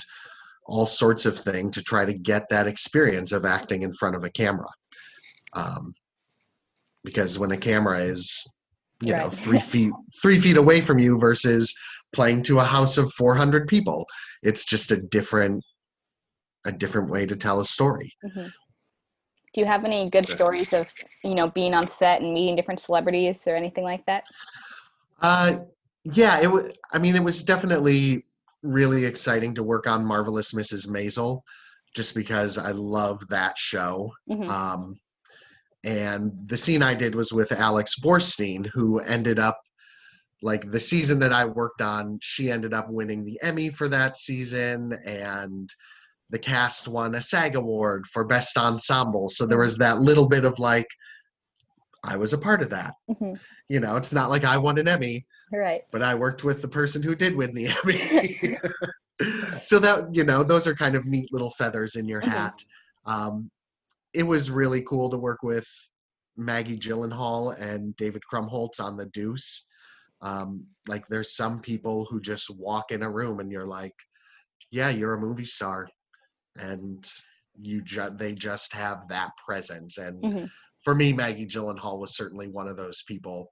all 0.69 0.85
sorts 0.85 1.25
of 1.25 1.37
things 1.37 1.75
to 1.75 1.83
try 1.83 2.05
to 2.05 2.13
get 2.13 2.47
that 2.49 2.67
experience 2.67 3.31
of 3.31 3.45
acting 3.45 3.81
in 3.83 3.93
front 3.93 4.15
of 4.15 4.23
a 4.23 4.29
camera 4.29 4.67
um, 5.53 5.93
because 7.03 7.39
when 7.39 7.51
a 7.51 7.57
camera 7.57 7.99
is 7.99 8.47
you 9.01 9.13
know 9.13 9.29
three 9.29 9.59
feet 9.59 9.91
three 10.21 10.39
feet 10.39 10.57
away 10.57 10.81
from 10.81 10.99
you 10.99 11.17
versus 11.19 11.73
playing 12.13 12.41
to 12.43 12.59
a 12.59 12.63
house 12.63 12.97
of 12.97 13.11
400 13.13 13.67
people 13.67 14.05
it's 14.43 14.65
just 14.65 14.91
a 14.91 14.97
different 14.97 15.63
a 16.65 16.71
different 16.71 17.09
way 17.09 17.25
to 17.25 17.35
tell 17.35 17.59
a 17.59 17.65
story 17.65 18.11
Mhm. 18.23 18.51
Do 19.53 19.61
you 19.61 19.67
have 19.67 19.83
any 19.83 20.09
good 20.09 20.27
stories 20.27 20.73
of 20.73 20.91
you 21.23 21.33
know 21.33 21.47
being 21.47 21.73
on 21.73 21.87
set 21.87 22.21
and 22.21 22.33
meeting 22.33 22.55
different 22.55 22.79
celebrities 22.79 23.47
or 23.47 23.55
anything 23.55 23.83
like 23.83 24.05
that? 24.05 24.23
Uh, 25.21 25.59
yeah, 26.03 26.39
it 26.39 26.51
was. 26.51 26.71
I 26.93 26.99
mean, 26.99 27.15
it 27.15 27.23
was 27.23 27.43
definitely 27.43 28.25
really 28.61 29.05
exciting 29.05 29.53
to 29.55 29.63
work 29.63 29.87
on 29.87 30.05
Marvelous 30.05 30.53
Mrs. 30.53 30.87
Maisel, 30.87 31.41
just 31.95 32.13
because 32.15 32.57
I 32.57 32.71
love 32.71 33.27
that 33.29 33.57
show. 33.57 34.11
Mhm. 34.29 34.47
Um, 34.47 34.99
and 35.83 36.31
the 36.45 36.57
scene 36.57 36.83
I 36.83 36.93
did 36.93 37.15
was 37.15 37.31
with 37.31 37.51
Alex 37.51 37.95
Borstein, 37.99 38.69
who 38.73 38.99
ended 38.99 39.39
up 39.39 39.59
like 40.41 40.71
the 40.71 40.79
season 40.79 41.19
that 41.19 41.33
I 41.33 41.45
worked 41.45 41.81
on. 41.81 42.17
She 42.21 42.49
ended 42.51 42.73
up 42.73 42.89
winning 42.89 43.23
the 43.25 43.39
Emmy 43.41 43.69
for 43.69 43.87
that 43.89 44.15
season, 44.17 44.97
and 45.05 45.69
the 46.29 46.39
cast 46.39 46.87
won 46.87 47.15
a 47.15 47.21
SAG 47.21 47.55
award 47.55 48.05
for 48.05 48.23
best 48.23 48.57
ensemble. 48.57 49.27
So 49.29 49.45
there 49.45 49.57
was 49.57 49.77
that 49.79 49.99
little 49.99 50.27
bit 50.27 50.45
of 50.45 50.59
like, 50.59 50.87
I 52.03 52.15
was 52.17 52.33
a 52.33 52.37
part 52.37 52.61
of 52.61 52.69
that. 52.69 52.93
Mhm. 53.09 53.39
You 53.67 53.79
know, 53.79 53.95
it's 53.97 54.13
not 54.13 54.29
like 54.29 54.43
I 54.43 54.57
won 54.57 54.77
an 54.77 54.87
Emmy 54.87 55.25
Right. 55.51 55.83
but 55.91 56.01
I 56.03 56.15
worked 56.15 56.43
with 56.43 56.61
the 56.61 56.67
person 56.67 57.01
who 57.03 57.15
did 57.15 57.35
win 57.35 57.53
the 57.53 57.67
Emmy. 57.83 58.57
so 59.61 59.79
that 59.79 60.13
you 60.13 60.23
know, 60.23 60.43
those 60.43 60.67
are 60.67 60.75
kind 60.75 60.95
of 60.95 61.05
neat 61.05 61.31
little 61.33 61.51
feathers 61.51 61.95
in 61.95 62.07
your 62.07 62.21
Mhm. 62.21 62.27
hat. 62.29 62.63
Um, 63.05 63.49
it 64.13 64.23
was 64.23 64.49
really 64.51 64.81
cool 64.83 65.09
to 65.09 65.17
work 65.17 65.43
with 65.43 65.67
Maggie 66.37 66.77
Gyllenhaal 66.77 67.59
and 67.59 67.95
David 67.95 68.21
Krumholtz 68.31 68.79
on 68.79 68.95
The 68.97 69.07
Deuce. 69.07 69.67
Um, 70.21 70.65
like, 70.87 71.07
there's 71.07 71.35
some 71.35 71.59
people 71.61 72.05
who 72.05 72.19
just 72.21 72.49
walk 72.49 72.91
in 72.91 73.03
a 73.03 73.09
room 73.11 73.39
and 73.39 73.51
you're 73.51 73.67
like, 73.67 73.95
"Yeah, 74.71 74.89
you're 74.89 75.13
a 75.13 75.19
movie 75.19 75.45
star," 75.45 75.89
and 76.57 77.09
you 77.61 77.81
ju- 77.81 78.09
they 78.15 78.33
just 78.35 78.73
have 78.73 79.07
that 79.09 79.31
presence. 79.37 79.97
And 79.97 80.21
Mhm. 80.23 80.51
for 80.83 80.95
me, 80.95 81.13
Maggie 81.13 81.45
Gyllenhaal 81.47 81.99
was 81.99 82.15
certainly 82.15 82.47
one 82.47 82.67
of 82.67 82.77
those 82.77 83.03
people. 83.03 83.51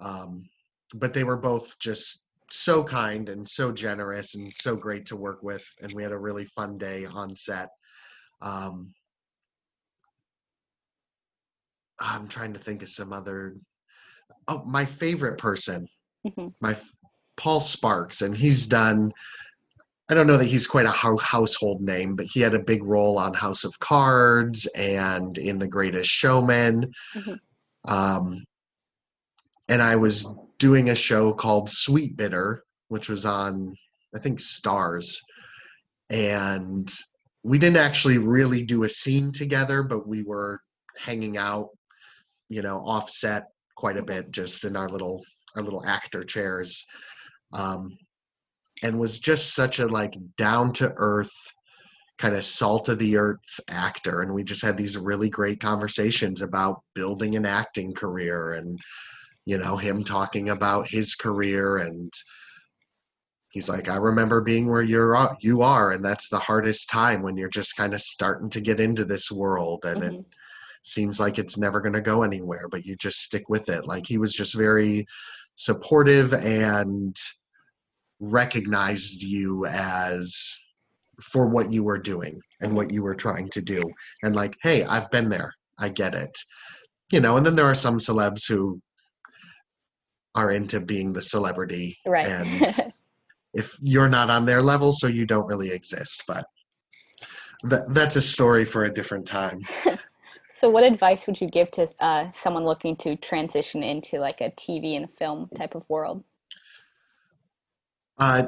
Um, 0.00 0.48
but 0.94 1.12
they 1.12 1.24
were 1.24 1.36
both 1.36 1.78
just 1.78 2.24
so 2.50 2.84
kind 2.84 3.28
and 3.28 3.48
so 3.48 3.72
generous 3.72 4.34
and 4.34 4.52
so 4.52 4.76
great 4.76 5.06
to 5.06 5.16
work 5.16 5.42
with 5.42 5.66
and 5.82 5.92
we 5.92 6.02
had 6.02 6.12
a 6.12 6.18
really 6.18 6.44
fun 6.44 6.78
day 6.78 7.04
on 7.04 7.34
set 7.34 7.70
um, 8.40 8.92
i'm 11.98 12.28
trying 12.28 12.52
to 12.52 12.60
think 12.60 12.82
of 12.82 12.88
some 12.88 13.12
other 13.12 13.56
oh 14.48 14.62
my 14.64 14.84
favorite 14.84 15.38
person 15.38 15.88
Mhm. 16.26 16.54
my 16.60 16.76
paul 17.36 17.60
sparks 17.60 18.22
and 18.22 18.36
he's 18.36 18.66
done 18.66 19.12
i 20.08 20.14
don't 20.14 20.26
know 20.28 20.36
that 20.36 20.44
he's 20.44 20.66
quite 20.68 20.86
a 20.86 20.90
household 20.90 21.80
name 21.80 22.14
but 22.14 22.26
he 22.26 22.40
had 22.40 22.54
a 22.54 22.60
big 22.62 22.84
role 22.84 23.18
on 23.18 23.34
house 23.34 23.64
of 23.64 23.78
cards 23.80 24.66
and 24.76 25.36
in 25.36 25.58
the 25.58 25.68
greatest 25.68 26.10
showman 26.10 26.92
Mhm. 27.14 27.38
um, 27.88 28.44
and 29.68 29.82
i 29.82 29.96
was 29.96 30.28
doing 30.58 30.90
a 30.90 30.94
show 30.94 31.32
called 31.32 31.68
Sweetbitter, 31.68 32.58
which 32.88 33.08
was 33.08 33.26
on 33.26 33.74
I 34.14 34.18
think 34.18 34.40
Starz, 34.40 35.16
and 36.10 36.90
we 37.42 37.58
didn't 37.58 37.76
actually 37.76 38.18
really 38.18 38.64
do 38.64 38.84
a 38.84 38.88
scene 38.88 39.32
together, 39.32 39.82
but 39.82 40.06
we 40.06 40.22
were 40.22 40.60
hanging 40.98 41.36
out, 41.36 41.68
you 42.48 42.62
know, 42.62 42.78
offset 42.78 43.44
quite 43.76 43.96
a 43.96 44.02
bit, 44.02 44.30
just 44.30 44.64
in 44.64 44.76
our 44.76 44.88
little 44.88 45.22
our 45.54 45.62
little 45.62 45.84
actor 45.86 46.22
chairs, 46.22 46.86
um, 47.52 47.96
and 48.82 48.98
was 48.98 49.18
just 49.18 49.54
such 49.54 49.78
a 49.78 49.86
like 49.86 50.14
down 50.36 50.72
to 50.74 50.92
earth 50.96 51.32
kind 52.18 52.34
of 52.34 52.44
salt 52.44 52.88
of 52.88 52.98
the 52.98 53.16
earth 53.16 53.60
actor. 53.70 54.22
And 54.22 54.32
we 54.32 54.42
just 54.42 54.64
had 54.64 54.76
these 54.76 54.96
really 54.96 55.28
great 55.28 55.60
conversations 55.60 56.40
about 56.40 56.82
building 56.94 57.36
an 57.36 57.44
acting 57.44 57.92
career 57.92 58.54
and 58.54 58.78
you 59.46 59.56
know 59.56 59.76
him 59.76 60.04
talking 60.04 60.50
about 60.50 60.88
his 60.88 61.14
career 61.14 61.78
and 61.78 62.12
he's 63.50 63.68
like 63.68 63.88
i 63.88 63.96
remember 63.96 64.40
being 64.42 64.66
where 64.68 64.82
you're 64.82 65.16
at- 65.16 65.36
you 65.42 65.62
are 65.62 65.92
and 65.92 66.04
that's 66.04 66.28
the 66.28 66.38
hardest 66.38 66.90
time 66.90 67.22
when 67.22 67.36
you're 67.36 67.48
just 67.48 67.76
kind 67.76 67.94
of 67.94 68.00
starting 68.00 68.50
to 68.50 68.60
get 68.60 68.80
into 68.80 69.04
this 69.04 69.30
world 69.32 69.84
and 69.84 70.02
it 70.02 70.12
Mhm. 70.12 70.24
seems 70.82 71.18
like 71.20 71.38
it's 71.38 71.56
never 71.56 71.80
going 71.80 71.94
to 71.94 72.00
go 72.00 72.22
anywhere 72.22 72.68
but 72.68 72.84
you 72.84 72.94
just 72.96 73.22
stick 73.22 73.48
with 73.48 73.68
it. 73.68 73.86
Like 73.86 74.06
he 74.06 74.18
was 74.18 74.32
just 74.32 74.54
very 74.54 75.06
supportive 75.56 76.32
and 76.34 77.16
recognized 78.20 79.22
you 79.22 79.66
as 79.66 80.60
for 81.20 81.46
what 81.46 81.72
you 81.72 81.82
were 81.82 81.98
doing 81.98 82.40
and 82.60 82.74
what 82.74 82.92
you 82.92 83.02
were 83.02 83.14
trying 83.14 83.48
to 83.50 83.62
do. 83.62 83.82
And 84.22 84.36
like 84.36 84.56
hey 84.62 84.84
i've 84.84 85.10
been 85.10 85.28
there. 85.28 85.52
I 85.78 85.88
get 85.88 86.14
it. 86.14 86.36
You 87.10 87.20
know 87.20 87.36
and 87.36 87.44
then 87.46 87.56
there 87.56 87.66
are 87.66 87.74
some 87.74 87.98
celebs 87.98 88.46
who 88.48 88.80
are 90.36 90.52
into 90.52 90.80
being 90.80 91.12
the 91.12 91.22
celebrity 91.22 91.98
right. 92.06 92.26
and 92.26 92.70
if 93.54 93.76
you're 93.82 94.08
not 94.08 94.30
on 94.30 94.46
their 94.46 94.62
level 94.62 94.92
so 94.92 95.06
you 95.06 95.26
don't 95.26 95.46
really 95.46 95.70
exist 95.70 96.22
but 96.28 96.46
that, 97.62 97.92
that's 97.92 98.16
a 98.16 98.22
story 98.22 98.64
for 98.64 98.84
a 98.84 98.92
different 98.92 99.26
time. 99.26 99.62
So 100.58 100.70
what 100.70 100.84
advice 100.84 101.26
would 101.26 101.38
you 101.38 101.50
give 101.50 101.70
to 101.72 101.86
uh, 102.00 102.30
someone 102.30 102.64
looking 102.64 102.96
to 102.96 103.14
transition 103.16 103.82
into 103.82 104.20
like 104.20 104.40
a 104.40 104.50
tv 104.52 104.96
and 104.96 105.08
film 105.10 105.50
type 105.54 105.74
of 105.74 105.88
world? 105.90 106.24
Uh, 108.18 108.44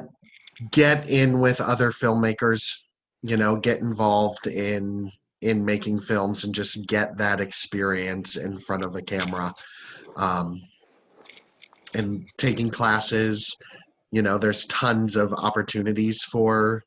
get 0.71 1.07
in 1.07 1.39
with 1.39 1.61
other 1.61 1.91
filmmakers 1.91 2.79
you 3.21 3.37
know 3.37 3.57
get 3.57 3.81
involved 3.81 4.47
in 4.47 5.11
in 5.41 5.63
making 5.63 5.99
films 5.99 6.43
and 6.43 6.55
just 6.55 6.87
get 6.87 7.15
that 7.19 7.39
experience 7.39 8.37
in 8.37 8.57
front 8.57 8.83
of 8.83 8.95
a 8.95 9.03
camera. 9.03 9.53
Um, 10.17 10.63
and 11.93 12.27
taking 12.37 12.69
classes 12.69 13.55
you 14.11 14.21
know 14.21 14.37
there's 14.37 14.65
tons 14.65 15.15
of 15.15 15.33
opportunities 15.33 16.23
for 16.23 16.83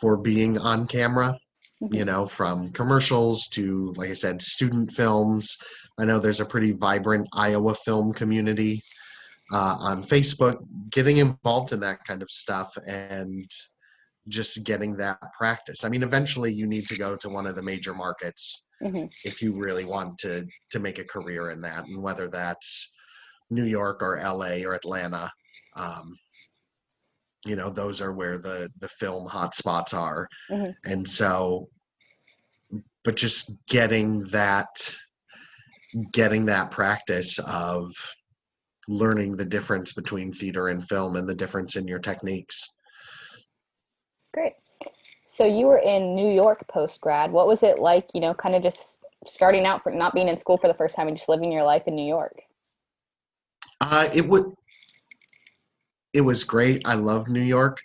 for 0.00 0.16
being 0.16 0.58
on 0.58 0.86
camera 0.86 1.34
Mm-hmm. 1.82 1.94
you 1.94 2.04
know 2.04 2.26
from 2.26 2.72
commercials 2.72 3.46
to 3.52 3.92
like 3.96 4.10
i 4.10 4.14
said 4.14 4.42
student 4.42 4.90
films. 4.90 5.56
I 5.96 6.04
know 6.06 6.18
there's 6.18 6.40
a 6.40 6.44
pretty 6.44 6.72
vibrant 6.72 7.28
iowa 7.32 7.72
film 7.76 8.12
community 8.12 8.82
uh, 9.52 9.76
on 9.78 10.02
facebook 10.02 10.56
getting 10.90 11.18
involved 11.18 11.72
in 11.72 11.78
that 11.80 12.02
kind 12.04 12.20
of 12.20 12.30
stuff 12.30 12.76
and 12.88 13.48
just 14.26 14.64
getting 14.64 14.96
that 14.96 15.18
practice. 15.38 15.84
I 15.84 15.88
mean 15.88 16.02
eventually 16.02 16.52
you 16.52 16.66
need 16.66 16.84
to 16.86 16.96
go 16.96 17.14
to 17.14 17.28
one 17.28 17.46
of 17.46 17.54
the 17.54 17.62
major 17.62 17.94
markets 17.94 18.64
hmm 18.82 19.04
if 19.24 19.40
you 19.40 19.56
really 19.56 19.84
want 19.84 20.18
to 20.18 20.46
to 20.72 20.80
make 20.80 20.98
a 20.98 21.04
career 21.04 21.50
in 21.50 21.60
that 21.60 21.86
and 21.86 22.02
whether 22.02 22.26
that's 22.28 22.92
new 23.50 23.64
york 23.64 24.02
or 24.02 24.20
la 24.22 24.48
or 24.66 24.74
atlanta 24.74 25.30
um, 25.76 26.16
you 27.46 27.56
know 27.56 27.70
those 27.70 28.00
are 28.00 28.12
where 28.12 28.38
the 28.38 28.68
the 28.80 28.88
film 28.88 29.26
hotspots 29.28 29.94
are 29.94 30.28
Mhm. 30.50 30.74
and 30.84 31.08
so 31.08 31.68
but 33.04 33.16
just 33.16 33.52
getting 33.68 34.24
that 34.24 34.68
getting 36.12 36.46
that 36.46 36.70
practice 36.70 37.38
of 37.38 37.90
learning 38.88 39.36
the 39.36 39.44
difference 39.44 39.92
between 39.92 40.32
theater 40.32 40.68
and 40.68 40.86
film 40.86 41.16
and 41.16 41.28
the 41.28 41.34
difference 41.34 41.76
in 41.76 41.86
your 41.86 41.98
techniques 41.98 42.74
Great. 44.34 44.52
So 45.26 45.44
you 45.44 45.66
were 45.66 45.78
in 45.78 46.14
New 46.14 46.30
York 46.30 46.66
post 46.68 47.00
grad. 47.00 47.32
What 47.32 47.46
was 47.46 47.62
it 47.62 47.78
like, 47.78 48.08
you 48.14 48.20
know, 48.20 48.34
kind 48.34 48.54
of 48.54 48.62
just 48.62 49.04
starting 49.26 49.64
out 49.64 49.82
for 49.82 49.92
not 49.92 50.14
being 50.14 50.28
in 50.28 50.36
school 50.36 50.58
for 50.58 50.68
the 50.68 50.74
first 50.74 50.96
time 50.96 51.08
and 51.08 51.16
just 51.16 51.28
living 51.28 51.50
your 51.50 51.64
life 51.64 51.84
in 51.86 51.94
New 51.94 52.06
York? 52.06 52.42
Uh, 53.90 54.08
it 54.12 54.28
would. 54.28 54.44
It 56.12 56.20
was 56.20 56.44
great. 56.44 56.82
I 56.86 56.94
love 56.94 57.28
New 57.28 57.42
York, 57.42 57.80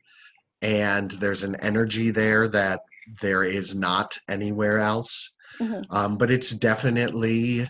and 0.61 1.09
there's 1.11 1.43
an 1.43 1.55
energy 1.61 2.11
there 2.11 2.47
that 2.49 2.81
there 3.21 3.43
is 3.43 3.73
not 3.73 4.17
anywhere 4.27 4.79
else. 4.79 5.33
Mhm. 5.59 5.85
Um, 5.89 6.17
but 6.17 6.29
it's 6.29 6.51
definitely 6.51 7.69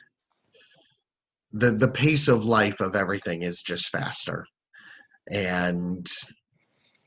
the 1.51 1.71
the 1.71 1.87
pace 1.87 2.27
of 2.27 2.45
life 2.45 2.79
of 2.81 2.95
everything 2.95 3.43
is 3.43 3.61
just 3.61 3.89
faster, 3.89 4.45
and 5.29 6.07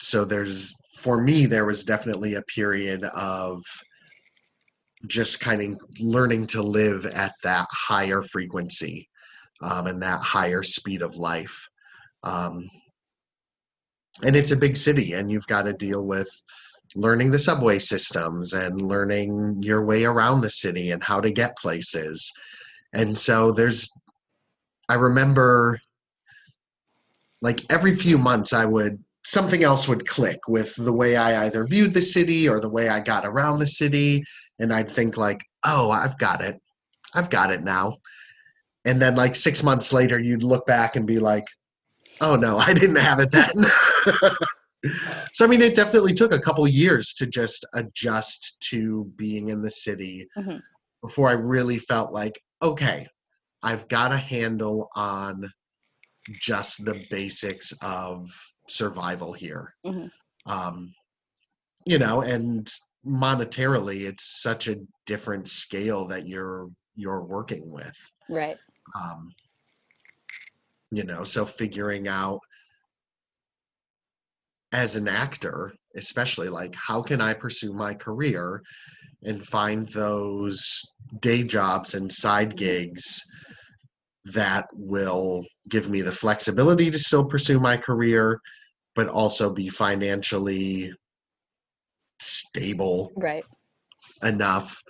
so 0.00 0.24
there's 0.24 0.74
for 0.98 1.20
me 1.20 1.46
there 1.46 1.66
was 1.66 1.82
definitely 1.82 2.34
a 2.34 2.42
period 2.42 3.02
of 3.04 3.62
just 5.08 5.40
kind 5.40 5.60
of 5.74 5.80
learning 6.00 6.46
to 6.46 6.62
live 6.62 7.04
at 7.06 7.32
that 7.42 7.66
higher 7.70 8.22
frequency 8.22 9.08
um, 9.62 9.86
and 9.86 10.02
that 10.02 10.20
higher 10.20 10.62
speed 10.62 11.02
of 11.02 11.16
life. 11.16 11.68
Um, 12.22 12.68
and 14.24 14.34
it's 14.34 14.50
a 14.50 14.56
big 14.56 14.76
city, 14.76 15.12
and 15.12 15.30
you've 15.30 15.46
got 15.46 15.62
to 15.62 15.72
deal 15.72 16.04
with 16.04 16.28
learning 16.94 17.30
the 17.30 17.38
subway 17.38 17.78
systems 17.78 18.54
and 18.54 18.80
learning 18.80 19.62
your 19.62 19.84
way 19.84 20.04
around 20.04 20.40
the 20.40 20.50
city 20.50 20.90
and 20.90 21.02
how 21.02 21.20
to 21.20 21.30
get 21.30 21.58
places. 21.58 22.32
And 22.94 23.16
so 23.16 23.52
there's, 23.52 23.90
I 24.88 24.94
remember 24.94 25.78
like 27.42 27.60
every 27.70 27.94
few 27.94 28.16
months, 28.16 28.52
I 28.54 28.64
would, 28.64 29.02
something 29.24 29.62
else 29.62 29.88
would 29.88 30.08
click 30.08 30.38
with 30.48 30.74
the 30.76 30.92
way 30.92 31.16
I 31.16 31.44
either 31.44 31.66
viewed 31.66 31.92
the 31.92 32.00
city 32.00 32.48
or 32.48 32.60
the 32.60 32.68
way 32.68 32.88
I 32.88 33.00
got 33.00 33.26
around 33.26 33.58
the 33.58 33.66
city. 33.66 34.24
And 34.58 34.72
I'd 34.72 34.90
think, 34.90 35.18
like, 35.18 35.42
oh, 35.64 35.90
I've 35.90 36.16
got 36.18 36.40
it. 36.40 36.56
I've 37.14 37.28
got 37.28 37.50
it 37.50 37.62
now 37.62 37.98
and 38.86 39.02
then 39.02 39.16
like 39.16 39.34
six 39.34 39.62
months 39.62 39.92
later 39.92 40.18
you'd 40.18 40.42
look 40.44 40.64
back 40.66 40.96
and 40.96 41.06
be 41.06 41.18
like 41.18 41.46
oh 42.22 42.36
no 42.36 42.56
i 42.56 42.72
didn't 42.72 42.96
have 42.96 43.18
it 43.20 43.30
then 43.30 43.52
so 45.32 45.44
i 45.44 45.48
mean 45.48 45.60
it 45.60 45.74
definitely 45.74 46.14
took 46.14 46.32
a 46.32 46.38
couple 46.38 46.66
years 46.66 47.12
to 47.12 47.26
just 47.26 47.66
adjust 47.74 48.56
to 48.60 49.04
being 49.16 49.48
in 49.50 49.60
the 49.60 49.70
city 49.70 50.26
Mhm. 50.38 50.62
before 51.02 51.28
i 51.28 51.32
really 51.32 51.78
felt 51.78 52.12
like 52.12 52.40
okay 52.62 53.06
i've 53.62 53.86
got 53.88 54.12
a 54.12 54.16
handle 54.16 54.88
on 54.94 55.50
just 56.32 56.84
the 56.84 57.04
basics 57.10 57.72
of 57.82 58.30
survival 58.68 59.32
here 59.32 59.74
Mhm. 59.84 60.10
um, 60.46 60.92
you 61.84 61.98
know 61.98 62.20
and 62.22 62.70
monetarily 63.06 64.00
it's 64.02 64.42
such 64.42 64.66
a 64.68 64.76
different 65.06 65.46
scale 65.48 66.06
that 66.08 66.26
you're 66.26 66.68
you're 66.96 67.22
working 67.22 67.70
with 67.70 67.96
Right. 68.28 68.56
Um, 68.96 69.30
you 70.90 71.04
know 71.04 71.24
so 71.24 71.44
figuring 71.44 72.08
out 72.08 72.40
as 74.72 74.96
an 74.96 75.08
actor 75.08 75.72
especially 75.96 76.48
like 76.48 76.74
how 76.74 77.00
can 77.02 77.20
i 77.20 77.32
pursue 77.32 77.72
my 77.72 77.94
career 77.94 78.62
and 79.22 79.44
find 79.44 79.88
those 79.88 80.82
day 81.20 81.42
jobs 81.42 81.94
and 81.94 82.12
side 82.12 82.56
gigs 82.56 83.20
that 84.34 84.66
will 84.72 85.44
give 85.68 85.88
me 85.88 86.02
the 86.02 86.12
flexibility 86.12 86.90
to 86.90 86.98
still 86.98 87.24
pursue 87.24 87.58
my 87.60 87.76
career 87.76 88.40
but 88.94 89.08
also 89.08 89.52
be 89.52 89.68
financially 89.68 90.92
stable 92.20 93.12
Right. 93.16 93.44
enough 94.22 94.82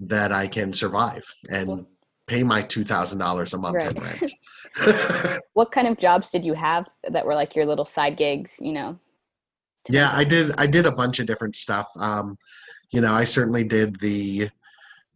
that 0.00 0.32
i 0.32 0.46
can 0.46 0.72
survive 0.72 1.24
and 1.50 1.68
Well- 1.68 1.86
pay 2.28 2.42
my 2.44 2.62
$2000 2.62 3.54
a 3.54 3.58
month 3.58 3.96
in 3.96 4.02
Right. 4.02 4.20
rent. 4.20 5.40
What 5.54 5.72
kind 5.72 5.88
of 5.88 5.98
jobs 5.98 6.30
did 6.30 6.44
you 6.44 6.54
have 6.54 6.88
that 7.10 7.26
were 7.26 7.34
like 7.34 7.56
your 7.56 7.66
little 7.66 7.84
side 7.84 8.16
gigs, 8.16 8.58
you 8.60 8.72
know? 8.72 8.98
yeah 9.90 10.10
i 10.12 10.22
did 10.22 10.52
i 10.58 10.66
did 10.66 10.84
a 10.86 10.92
bunch 10.92 11.18
of 11.18 11.26
different 11.26 11.56
stuff. 11.56 11.88
Um 11.98 12.36
you 12.90 13.00
know 13.00 13.12
i 13.12 13.24
certainly 13.24 13.64
did 13.64 13.98
the 14.00 14.48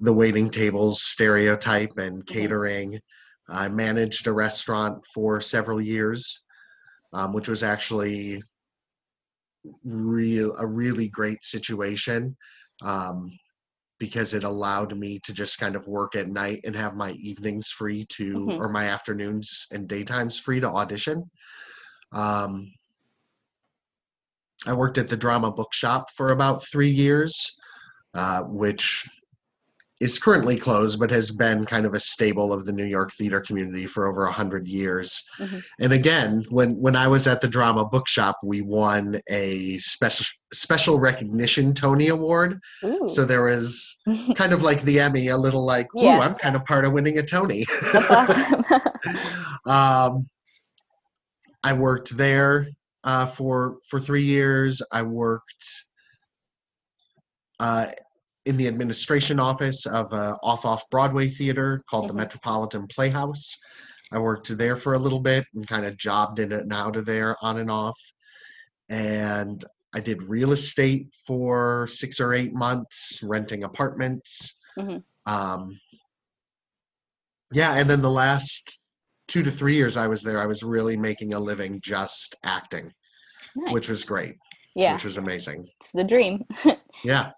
the 0.01 0.13
waiting 0.13 0.49
tables 0.51 1.03
stereotype 1.03 1.97
and 1.99 2.27
catering. 2.35 2.99
I 3.49 3.69
managed 3.69 4.27
a 4.27 4.33
restaurant 4.33 5.05
for 5.15 5.41
several 5.41 5.81
years 5.81 6.45
um, 7.13 7.33
which 7.33 7.49
was 7.49 7.63
actually 7.63 8.43
real 9.85 10.57
a 10.57 10.67
really 10.67 11.09
great 11.09 11.45
situation. 11.45 12.37
Um, 12.83 13.31
because 14.03 14.35
it 14.35 14.43
allowed 14.43 14.99
me 14.99 15.21
to 15.21 15.33
just 15.33 15.61
kind 15.61 15.77
of 15.77 15.87
work 15.87 16.17
at 16.17 16.29
night 16.29 16.61
and 16.65 16.75
have 16.75 16.97
my 16.97 17.13
evenings 17.13 17.69
free 17.69 18.05
to 18.07 18.35
Mhm. 18.35 18.59
or 18.59 18.69
my 18.69 18.87
afternoons 18.89 19.69
and 19.71 19.89
daytimes 19.89 20.41
free 20.41 20.59
to 20.59 20.69
audition 20.69 21.31
um, 22.11 22.67
I 24.67 24.73
worked 24.73 24.99
at 24.99 25.07
the 25.07 25.17
Drama 25.17 25.53
Bookshop 25.53 26.11
for 26.17 26.31
about 26.31 26.65
three 26.65 26.91
years, 26.91 27.57
uh, 28.15 28.43
which 28.43 29.09
is 30.03 30.19
currently 30.19 30.59
closed, 30.59 30.99
but 30.99 31.11
has 31.11 31.31
been 31.31 31.65
kind 31.65 31.87
of 31.87 31.95
a 31.95 32.01
staple 32.01 32.53
of 32.53 32.65
the 32.65 32.73
New 32.73 32.85
York 32.85 33.13
theater 33.13 33.41
community 33.41 33.87
for 33.87 34.09
over 34.09 34.25
a 34.25 34.33
hundred 34.33 34.67
years. 34.67 35.25
Mhm. 35.39 35.65
And 35.79 35.93
again, 35.93 36.45
when 36.51 36.77
when 36.77 36.97
I 36.97 37.07
was 37.07 37.29
at 37.29 37.41
the 37.41 37.49
Drama 37.49 37.85
Bookshop, 37.85 38.39
we 38.43 38.61
won 38.61 39.21
a 39.31 39.79
special 39.79 40.27
special 40.53 40.99
recognition 40.99 41.73
Tony 41.73 42.09
Award. 42.09 42.61
Ooh. 42.85 43.09
So 43.09 43.25
there 43.25 43.45
was 43.45 43.97
kind 44.35 44.53
of 44.53 44.63
like 44.63 44.83
the 44.83 44.99
Emmy, 45.01 45.29
a 45.29 45.37
little 45.37 45.65
like, 45.65 45.87
ooh, 45.95 46.03
Yeah. 46.03 46.19
I'm 46.19 46.35
kind 46.35 46.57
of 46.57 46.65
part 46.65 46.85
of 46.85 46.93
winning 46.93 47.19
a 47.19 47.23
Tony. 47.23 47.65
That's 47.93 48.11
awesome. 48.11 48.65
um, 49.67 50.27
I 51.63 51.73
worked 51.75 52.17
there 52.17 52.69
uh, 53.05 53.27
for 53.27 53.79
for 53.89 54.01
three 54.01 54.25
years. 54.25 54.83
I 54.93 55.03
worked 55.03 55.87
uh, 57.61 57.87
in 58.45 58.57
the 58.57 58.67
administration 58.69 59.39
office 59.39 59.87
of 59.87 60.13
a 60.13 60.37
off 60.43 60.65
off 60.65 60.89
Broadway 60.91 61.29
theater 61.29 61.83
called 61.89 62.09
the. 62.09 62.15
Metropolitan 62.15 62.87
Playhouse. 62.89 63.59
I 64.11 64.19
worked 64.19 64.57
there 64.59 64.77
for 64.77 64.95
a 64.95 64.99
little 64.99 65.21
bit 65.21 65.47
and 65.55 65.67
kind 65.67 65.87
of 65.87 65.97
jobbed 65.97 66.39
in 66.39 66.53
and 66.53 66.73
out 66.73 66.97
of 66.97 67.07
there 67.07 67.37
on 67.43 67.59
and 67.59 67.71
off. 67.71 67.99
And 68.91 69.65
I 69.95 70.01
did 70.01 70.23
real 70.25 70.53
estate 70.53 71.15
for 71.27 71.87
six 71.87 72.21
or 72.21 72.35
eight 72.35 72.53
months, 72.53 73.23
renting 73.23 73.65
apartments. 73.65 74.59
Mhm. 74.79 75.03
Um, 75.27 75.79
yeah, 77.53 77.75
and 77.75 77.89
then 77.89 78.03
the 78.03 78.11
last 78.11 78.81
two 79.29 79.43
to 79.43 79.51
three 79.51 79.75
years 79.77 79.97
I 79.97 80.09
was 80.09 80.23
there, 80.23 80.41
I 80.41 80.47
was 80.47 80.63
really 80.63 80.97
making 80.97 81.33
a 81.35 81.39
living 81.41 81.81
just 81.83 82.35
acting, 82.45 82.93
Nice. 83.57 83.73
which 83.73 83.89
was 83.89 84.05
great, 84.05 84.37
yeah, 84.75 84.93
which 84.95 85.05
was 85.05 85.17
amazing. 85.17 85.69
it's 85.81 85.93
the 85.93 86.05
dream. 86.05 86.45
Yeah. 87.05 87.33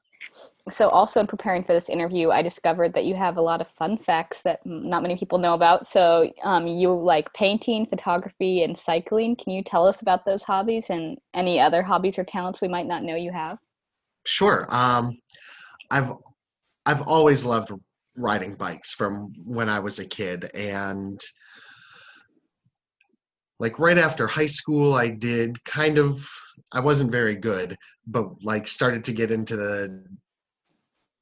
So 0.70 0.88
also 0.88 1.20
in 1.20 1.26
preparing 1.26 1.62
for 1.62 1.72
this 1.72 1.88
interview 1.88 2.30
i 2.30 2.40
discovered 2.40 2.94
that 2.94 3.04
you 3.04 3.14
have 3.14 3.36
a 3.36 3.42
lot 3.42 3.60
of 3.60 3.68
fun 3.68 3.96
facts 3.96 4.42
that 4.42 4.60
not 4.64 5.02
many 5.02 5.16
people 5.16 5.38
know 5.38 5.54
about 5.54 5.86
so 5.86 6.32
um, 6.42 6.66
you 6.66 6.92
like 6.92 7.32
painting 7.34 7.86
photography 7.86 8.62
and 8.62 8.76
cycling 8.76 9.36
can 9.36 9.52
you 9.52 9.62
tell 9.62 9.86
us 9.86 10.00
about 10.00 10.24
those 10.24 10.42
hobbies 10.42 10.90
and 10.90 11.18
any 11.34 11.60
other 11.60 11.82
hobbies 11.82 12.18
or 12.18 12.24
talents 12.24 12.60
we 12.60 12.68
might 12.68 12.86
not 12.86 13.02
know 13.02 13.14
you 13.14 13.30
have 13.32 13.58
Sure. 14.26 14.66
Um, 14.70 15.18
I've 15.90 16.12
I've 16.86 17.02
always 17.02 17.44
loved 17.44 17.70
riding 18.16 18.54
bikes 18.54 18.94
from 18.94 19.32
when 19.44 19.68
I 19.68 19.80
was 19.80 19.98
a 19.98 20.06
kid, 20.06 20.50
and 20.54 21.20
like 23.58 23.78
right 23.78 23.98
after 23.98 24.26
high 24.26 24.46
school, 24.46 24.94
I 24.94 25.08
did 25.08 25.62
kind 25.64 25.98
of. 25.98 26.26
I 26.72 26.80
wasn't 26.80 27.12
very 27.12 27.36
good, 27.36 27.76
but 28.06 28.42
like 28.42 28.66
started 28.66 29.04
to 29.04 29.12
get 29.12 29.30
into 29.30 29.56
the 29.56 30.04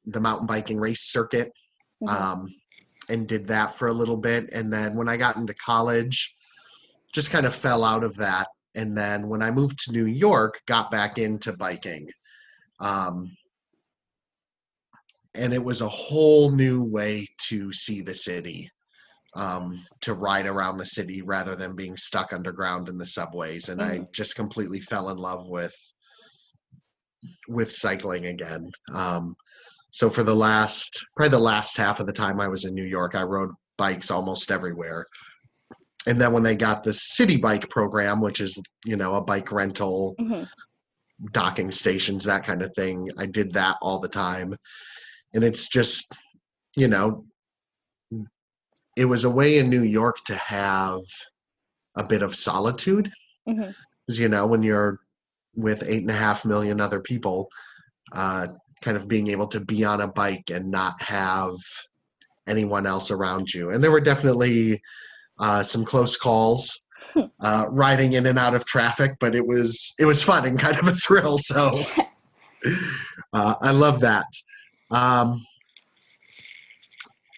the 0.04 0.20
mountain 0.20 0.46
biking 0.46 0.78
race 0.78 1.02
circuit, 1.02 1.52
Mhm. 2.02 2.08
um, 2.08 2.54
and 3.08 3.28
did 3.28 3.46
that 3.48 3.74
for 3.74 3.88
a 3.88 3.92
little 3.92 4.16
bit, 4.16 4.50
and 4.52 4.72
then 4.72 4.96
when 4.96 5.08
I 5.08 5.16
got 5.16 5.36
into 5.36 5.54
college, 5.54 6.36
just 7.12 7.30
kind 7.30 7.46
of 7.46 7.54
fell 7.54 7.84
out 7.84 8.02
of 8.02 8.16
that, 8.16 8.48
and 8.74 8.96
then 8.96 9.28
when 9.28 9.42
I 9.42 9.50
moved 9.50 9.78
to 9.84 9.92
New 9.92 10.06
York, 10.06 10.60
got 10.66 10.90
back 10.90 11.18
into 11.18 11.52
biking. 11.52 12.10
Um, 12.80 13.36
and 15.34 15.54
it 15.54 15.62
was 15.62 15.80
a 15.80 15.88
whole 15.88 16.50
new 16.50 16.82
way 16.82 17.26
to 17.48 17.72
see 17.72 18.02
the 18.02 18.14
city 18.14 18.70
um, 19.34 19.86
to 20.00 20.14
ride 20.14 20.46
around 20.46 20.76
the 20.76 20.86
city 20.86 21.22
rather 21.22 21.54
than 21.54 21.74
being 21.74 21.96
stuck 21.96 22.32
underground 22.32 22.88
in 22.88 22.98
the 22.98 23.06
subways. 23.06 23.68
And 23.68 23.80
i 23.82 24.06
just 24.12 24.36
completely 24.36 24.80
fell 24.80 25.08
in 25.08 25.16
love 25.16 25.48
with 25.48 25.74
with 27.52 27.72
cycling 27.72 28.26
again 28.26 28.70
um, 28.94 29.34
so 29.90 30.08
for 30.10 30.22
the 30.22 30.34
last 30.34 31.04
probably 31.16 31.30
the 31.30 31.38
last 31.38 31.76
half 31.76 32.00
of 32.00 32.06
the 32.06 32.12
time 32.12 32.40
i 32.40 32.48
was 32.48 32.64
in 32.64 32.74
new 32.74 32.84
york 32.84 33.14
i 33.14 33.22
rode 33.22 33.50
bikes 33.78 34.10
almost 34.10 34.50
everywhere 34.50 35.06
and 36.06 36.20
then 36.20 36.32
when 36.32 36.42
they 36.42 36.56
got 36.56 36.82
the 36.82 36.90
Citi 36.90 37.40
Bike 37.40 37.68
program 37.70 38.20
which 38.20 38.40
is 38.40 38.60
you 38.84 38.96
know 38.96 39.14
a 39.14 39.20
bike 39.22 39.52
rental 39.52 40.14
Mhm. 40.20 40.48
docking 41.30 41.70
stations, 41.70 42.24
that 42.24 42.42
kind 42.42 42.62
of 42.62 42.72
thing. 42.74 43.06
I 43.16 43.26
did 43.26 43.52
that 43.52 43.76
all 43.80 44.00
the 44.00 44.08
time. 44.08 44.56
And 45.32 45.44
it's 45.44 45.68
just, 45.68 46.12
you 46.76 46.88
know, 46.88 47.24
it 48.96 49.04
was 49.04 49.22
a 49.22 49.30
way 49.30 49.58
in 49.58 49.70
New 49.70 49.82
York 49.84 50.16
to 50.24 50.34
have 50.34 50.98
a 51.96 52.02
bit 52.02 52.22
of 52.22 52.34
solitude. 52.34 53.12
Mhm. 53.48 53.72
Because, 54.06 54.18
you 54.18 54.28
know, 54.28 54.48
when 54.48 54.64
you're 54.64 54.98
with 55.54 55.84
eight 55.86 56.02
and 56.02 56.10
a 56.10 56.14
half 56.14 56.44
million 56.44 56.80
other 56.80 57.00
people, 57.00 57.48
uh, 58.12 58.46
kind 58.80 58.96
of 58.96 59.08
being 59.08 59.28
able 59.28 59.46
to 59.48 59.60
be 59.60 59.84
on 59.84 60.00
a 60.00 60.08
bike 60.08 60.50
and 60.50 60.70
not 60.70 61.00
have 61.02 61.54
anyone 62.46 62.86
else 62.86 63.10
around 63.10 63.52
you. 63.52 63.70
And 63.70 63.82
there 63.82 63.90
were 63.90 64.00
definitely 64.00 64.80
uh, 65.38 65.62
some 65.62 65.84
close 65.84 66.16
calls 66.16 66.84
uh, 67.40 67.66
riding 67.68 68.14
in 68.14 68.26
and 68.26 68.38
out 68.38 68.54
of 68.54 68.64
traffic, 68.64 69.12
but 69.20 69.34
it 69.34 69.46
was 69.46 69.94
it 69.98 70.04
was 70.04 70.22
fun 70.22 70.46
and 70.46 70.58
kind 70.58 70.78
of 70.78 70.86
a 70.86 70.92
thrill. 70.92 71.38
So 71.38 71.82
uh, 73.32 73.54
I 73.60 73.70
love 73.70 74.00
that. 74.00 74.26
Um, 74.90 75.40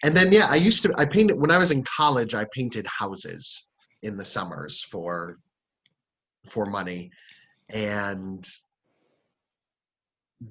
and 0.03 0.15
then 0.15 0.31
yeah, 0.31 0.47
I 0.49 0.55
used 0.55 0.83
to 0.83 0.93
I 0.97 1.05
painted 1.05 1.39
when 1.39 1.51
I 1.51 1.57
was 1.57 1.71
in 1.71 1.83
college. 1.83 2.35
I 2.35 2.45
painted 2.53 2.85
houses 2.87 3.69
in 4.03 4.17
the 4.17 4.25
summers 4.25 4.83
for 4.83 5.37
for 6.47 6.65
money, 6.65 7.09
and 7.69 8.47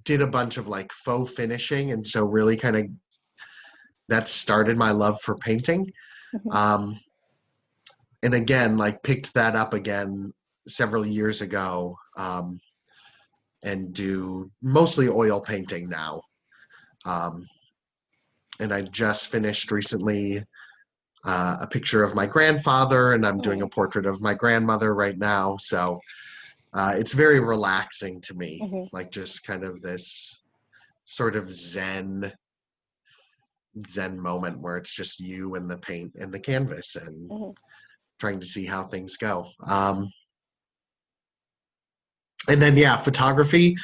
did 0.05 0.21
a 0.23 0.27
bunch 0.27 0.57
of 0.57 0.69
like 0.69 0.93
faux 0.93 1.33
finishing, 1.33 1.93
and 1.93 2.07
so 2.07 2.25
really 2.25 2.57
kind 2.57 2.77
of 2.77 2.87
that 4.09 4.29
started 4.29 4.77
my 4.77 4.91
love 4.91 5.21
for 5.21 5.37
painting. 5.37 5.91
Mhm. 6.35 6.55
Um, 6.55 7.01
and 8.23 8.35
again, 8.35 8.77
like 8.77 9.03
picked 9.03 9.35
that 9.35 9.55
up 9.55 9.75
again 9.75 10.33
several 10.67 11.07
years 11.07 11.43
ago, 11.43 11.97
um, 12.17 12.61
and 13.63 13.93
do 13.95 14.51
mostly 14.63 15.09
oil 15.09 15.41
painting 15.41 15.89
now. 15.89 16.23
Um, 17.05 17.47
and 18.61 18.73
I 18.73 18.83
just 18.83 19.29
finished 19.29 19.71
recently 19.71 20.45
uh, 21.27 21.57
a 21.61 21.67
picture 21.67 22.03
of 22.03 22.15
my 22.15 22.27
grandfather, 22.27 23.13
and 23.13 23.27
I'm 23.27 23.41
doing 23.41 23.63
a 23.63 23.69
portrait 23.69 24.07
of 24.07 24.21
my 24.21 24.35
grandmother 24.35 24.95
right 24.95 25.17
now. 25.17 25.57
So 25.59 26.01
uh, 26.75 26.93
it's 26.97 27.13
very 27.13 27.41
relaxing 27.41 28.21
to 28.23 28.35
me, 28.35 28.61
Mhm. 28.63 28.89
like 28.93 29.11
just 29.11 29.45
kind 29.47 29.65
of 29.65 29.81
this 29.81 30.41
sort 31.05 31.37
of 31.37 31.53
zen 31.53 32.33
zen 33.89 34.21
moment 34.21 34.59
where 34.61 34.77
it's 34.77 34.95
just 34.95 35.19
you 35.21 35.57
and 35.57 35.69
the 35.71 35.79
paint 35.79 36.15
and 36.15 36.33
the 36.33 36.39
canvas 36.41 36.97
and 36.97 37.29
Mhm. 37.31 37.55
trying 38.21 38.39
to 38.41 38.47
see 38.47 38.65
how 38.65 38.83
things 38.85 39.17
go 39.17 39.51
um, 39.67 40.09
and 42.49 42.63
then 42.63 42.77
yeah 42.77 42.97
photography 42.97 43.77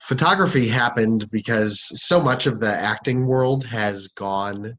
photography 0.00 0.66
happened 0.66 1.30
because 1.30 1.80
so 2.02 2.20
much 2.20 2.46
of 2.48 2.58
the 2.58 2.72
acting 2.74 3.26
world 3.26 3.64
has 3.64 4.08
gone 4.08 4.76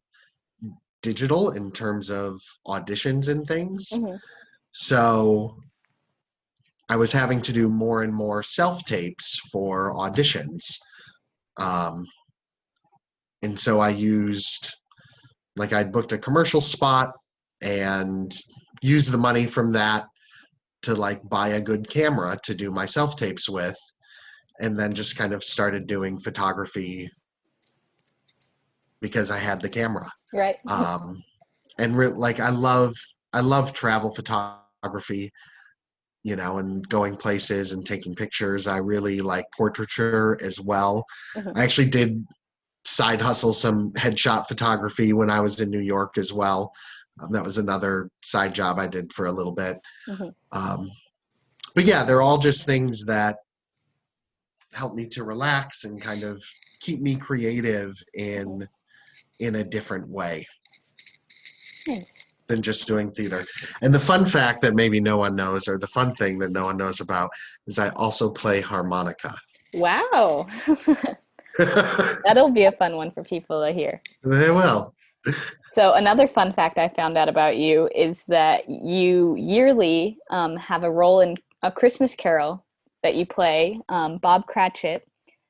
digital 1.01 1.51
in 1.51 1.71
terms 1.71 2.11
of 2.11 2.39
auditions 2.67 3.29
and 3.29 3.47
things 3.47 3.89
Mhm. 3.93 4.19
so 4.73 5.57
I 6.93 6.95
was 6.95 7.11
having 7.11 7.41
to 7.41 7.51
do 7.51 7.69
more 7.69 8.03
and 8.03 8.13
more 8.13 8.43
self 8.43 8.85
tapes 8.85 9.39
for 9.51 9.95
auditions. 9.95 10.61
Um, 11.57 12.05
and 13.41 13.57
so 13.57 13.79
I 13.79 13.89
used, 13.89 14.71
like, 15.55 15.73
I'd 15.73 15.91
booked 15.91 16.11
a 16.11 16.19
commercial 16.19 16.61
spot 16.61 17.09
and 17.63 18.31
used 18.83 19.11
the 19.11 19.17
money 19.17 19.47
from 19.47 19.71
that 19.71 20.05
to, 20.83 20.93
like, 20.93 21.27
buy 21.27 21.47
a 21.47 21.61
good 21.61 21.89
camera 21.89 22.37
to 22.43 22.53
do 22.53 22.69
my 22.69 22.85
self 22.85 23.15
tapes 23.15 23.49
with. 23.49 23.77
And 24.59 24.79
then 24.79 24.93
just 24.93 25.17
kind 25.17 25.33
of 25.33 25.43
started 25.43 25.87
doing 25.87 26.19
photography 26.19 27.09
because 29.01 29.31
I 29.31 29.39
had 29.39 29.63
the 29.63 29.67
camera 29.67 30.09
right 30.31 30.57
um, 30.69 31.21
and 31.79 31.95
re- 31.95 32.07
like 32.07 32.39
I 32.39 32.51
love 32.51 32.93
I 33.33 33.41
love 33.41 33.73
travel 33.73 34.13
photography, 34.13 35.31
you 36.23 36.35
know, 36.35 36.57
and 36.57 36.87
going 36.87 37.15
places 37.17 37.73
and 37.73 37.85
taking 37.85 38.15
pictures. 38.15 38.65
I 38.65 38.77
really 38.77 39.19
like 39.19 39.45
portraiture 39.55 40.37
as 40.41 40.59
well. 40.59 41.05
Mhm. 41.35 41.51
I 41.55 41.63
actually 41.63 41.89
did 41.89 42.25
side 42.85 43.21
hustle 43.21 43.53
some 43.53 43.91
headshot 43.93 44.47
photography 44.47 45.13
when 45.13 45.29
I 45.29 45.39
was 45.41 45.59
in 45.61 45.69
New 45.69 45.79
York 45.81 46.17
as 46.17 46.33
well. 46.33 46.73
Um, 47.21 47.31
that 47.31 47.43
was 47.43 47.57
another 47.57 48.09
side 48.21 48.55
job 48.55 48.79
I 48.79 48.87
did 48.87 49.13
for 49.13 49.25
a 49.25 49.31
little 49.31 49.51
bit. 49.51 49.79
Mhm. 50.07 50.33
Um, 50.51 50.89
but 51.75 51.85
yeah, 51.85 52.03
they're 52.03 52.21
all 52.21 52.37
just 52.37 52.65
things 52.65 53.05
that 53.05 53.37
help 54.71 54.95
me 54.95 55.05
to 55.07 55.23
relax 55.23 55.83
and 55.83 56.01
kind 56.01 56.23
of 56.23 56.43
keep 56.79 57.01
me 57.01 57.15
creative 57.15 57.93
in 58.15 58.67
in 59.39 59.55
a 59.55 59.63
different 59.63 60.07
way 60.07 60.47
Nice. 61.87 62.03
Than 62.47 62.61
just 62.61 62.87
doing 62.87 63.11
theater. 63.11 63.43
And 63.81 63.93
the 63.93 63.99
fun 63.99 64.25
fact 64.25 64.61
that 64.61 64.75
maybe 64.75 64.99
no 64.99 65.17
one 65.17 65.35
knows, 65.35 65.67
or 65.67 65.77
the 65.77 65.87
fun 65.87 66.13
thing 66.15 66.39
that 66.39 66.51
no 66.51 66.65
one 66.65 66.77
knows 66.77 66.99
about, 66.99 67.29
is 67.67 67.79
I 67.79 67.89
also 67.89 68.29
play 68.29 68.61
harmonica. 68.61 69.35
wow 69.73 70.45
that'll 72.23 72.51
be 72.51 72.65
a 72.65 72.71
fun 72.71 72.95
one 72.95 73.09
for 73.09 73.23
people 73.23 73.65
to 73.65 73.71
hear 73.71 74.01
they 74.23 74.51
will. 74.51 74.93
So 75.71 75.93
another 75.93 76.27
fun 76.27 76.53
fact 76.53 76.77
I 76.77 76.89
found 76.89 77.17
out 77.17 77.29
about 77.29 77.57
you 77.57 77.89
is 77.95 78.25
that 78.25 78.69
you 78.69 79.35
yearly 79.37 80.17
um, 80.29 80.57
have 80.57 80.83
a 80.83 80.91
role 80.91 81.21
in 81.21 81.37
a 81.61 81.71
Christmas 81.71 82.15
Carol 82.15 82.65
that 83.03 83.15
you 83.15 83.25
play, 83.25 83.79
um, 83.89 84.17
Bob 84.17 84.45
Cratchit. 84.47 85.07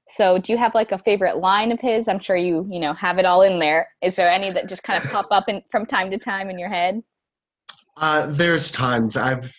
So 0.10 0.38
do 0.38 0.52
you 0.52 0.58
have 0.58 0.76
like 0.76 0.92
a 0.92 0.98
favorite 0.98 1.38
line 1.38 1.72
of 1.72 1.80
his? 1.80 2.08
I'm 2.08 2.20
sure 2.20 2.36
you 2.36 2.68
you 2.70 2.80
know 2.80 2.94
have 2.94 3.18
it 3.20 3.26
all 3.26 3.42
in 3.42 3.60
there. 3.60 3.88
Is 4.02 4.16
there 4.16 4.30
any 4.30 4.52
that 4.52 4.68
just 4.68 4.84
kind 4.84 5.04
of 5.04 5.10
pop 5.12 5.28
up 5.32 5.46
in, 5.48 5.62
from 5.72 5.86
time 5.86 6.12
to 6.12 6.18
time 6.18 6.50
in 6.50 6.60
your 6.60 6.70
head? 6.70 7.02
Uh, 7.98 8.28
there's 8.28 8.72
times 8.72 9.16
I've 9.18 9.52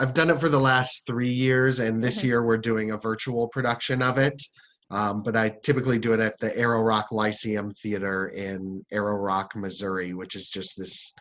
I've 0.00 0.14
done 0.14 0.30
it 0.30 0.40
for 0.40 0.48
the 0.48 0.60
last 0.60 1.06
three 1.06 1.32
years, 1.32 1.80
and 1.80 2.02
this 2.02 2.20
Mhm. 2.20 2.24
year 2.24 2.46
we're 2.46 2.58
doing 2.58 2.90
a 2.90 2.96
virtual 2.98 3.48
production 3.48 4.02
of 4.02 4.18
it. 4.18 4.42
Um, 4.90 5.22
but 5.22 5.36
I 5.36 5.50
typically 5.62 5.98
do 5.98 6.12
it 6.12 6.20
at 6.20 6.38
the 6.38 6.54
Arrow 6.58 6.82
Rock 6.82 7.12
Lyceum 7.12 7.70
Theater 7.70 8.26
in 8.28 8.84
Arrow 8.92 9.16
Rock, 9.16 9.56
Missouri, 9.56 10.12
which 10.12 10.36
is 10.36 10.50
just 10.50 10.76
this 10.76 11.14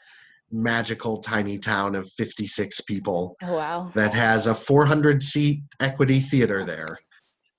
magical 0.52 1.20
tiny 1.20 1.58
town 1.58 1.96
of 1.96 2.12
56 2.18 2.82
people 2.82 3.38
Oh 3.42 3.56
wow. 3.56 3.92
that 3.96 4.14
has 4.14 4.48
a 4.48 4.54
400 4.56 5.22
seat 5.24 5.62
equity 5.80 6.20
theater 6.20 6.66
there 6.66 7.00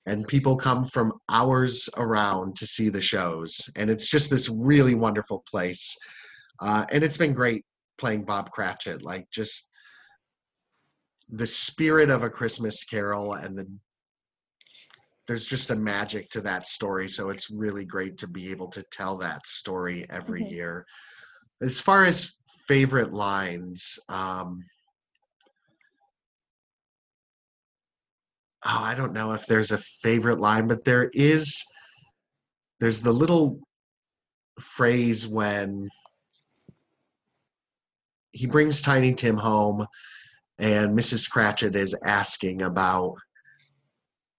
and 0.05 0.27
people 0.27 0.55
come 0.55 0.85
from 0.85 1.13
hours 1.29 1.89
around 1.97 2.55
to 2.57 2.67
see 2.67 2.89
the 2.89 3.01
shows. 3.01 3.69
And 3.75 3.89
it's 3.89 4.09
just 4.09 4.29
this 4.29 4.49
really 4.49 4.95
wonderful 4.95 5.43
place. 5.49 5.97
Uh, 6.59 6.85
and 6.91 7.03
it's 7.03 7.17
been 7.17 7.33
great 7.33 7.65
playing 7.97 8.23
bob 8.25 8.49
cratchit 8.51 9.03
like 9.03 9.29
just 9.29 9.69
the 11.29 11.45
spirit 11.45 12.09
of 12.09 12.23
a 12.23 12.29
christmas 12.29 12.83
carol 12.83 13.35
and 13.35 13.55
the 13.55 13.67
there's 15.27 15.47
just 15.47 15.71
a 15.71 15.75
magic 15.75 16.29
to 16.31 16.41
that 16.41 16.65
story. 16.65 17.07
So 17.07 17.29
it's 17.29 17.49
really 17.49 17.85
great 17.85 18.17
to 18.19 18.27
be 18.27 18.51
able 18.51 18.67
to 18.69 18.83
tell 18.91 19.17
that 19.17 19.47
story 19.47 20.05
every 20.09 20.43
Mhm. 20.43 20.51
year. 20.51 20.85
As 21.61 21.79
far 21.79 22.03
as 22.03 22.33
favorite 22.67 23.13
lines 23.13 23.99
um 24.09 24.65
oh 28.65 28.81
i 28.83 28.95
don't 28.95 29.13
know 29.13 29.33
if 29.33 29.45
there's 29.45 29.71
a 29.71 29.77
favorite 29.77 30.39
line 30.39 30.67
but 30.67 30.83
there 30.83 31.09
is 31.13 31.63
there's 32.79 33.01
the 33.01 33.11
little 33.11 33.59
phrase 34.59 35.27
when 35.27 35.89
he 38.31 38.47
brings 38.47 38.81
tiny 38.81 39.13
tim 39.13 39.37
home 39.37 39.85
and 40.59 40.97
mrs 40.97 41.29
cratchit 41.29 41.75
is 41.75 41.95
asking 42.03 42.61
about 42.61 43.15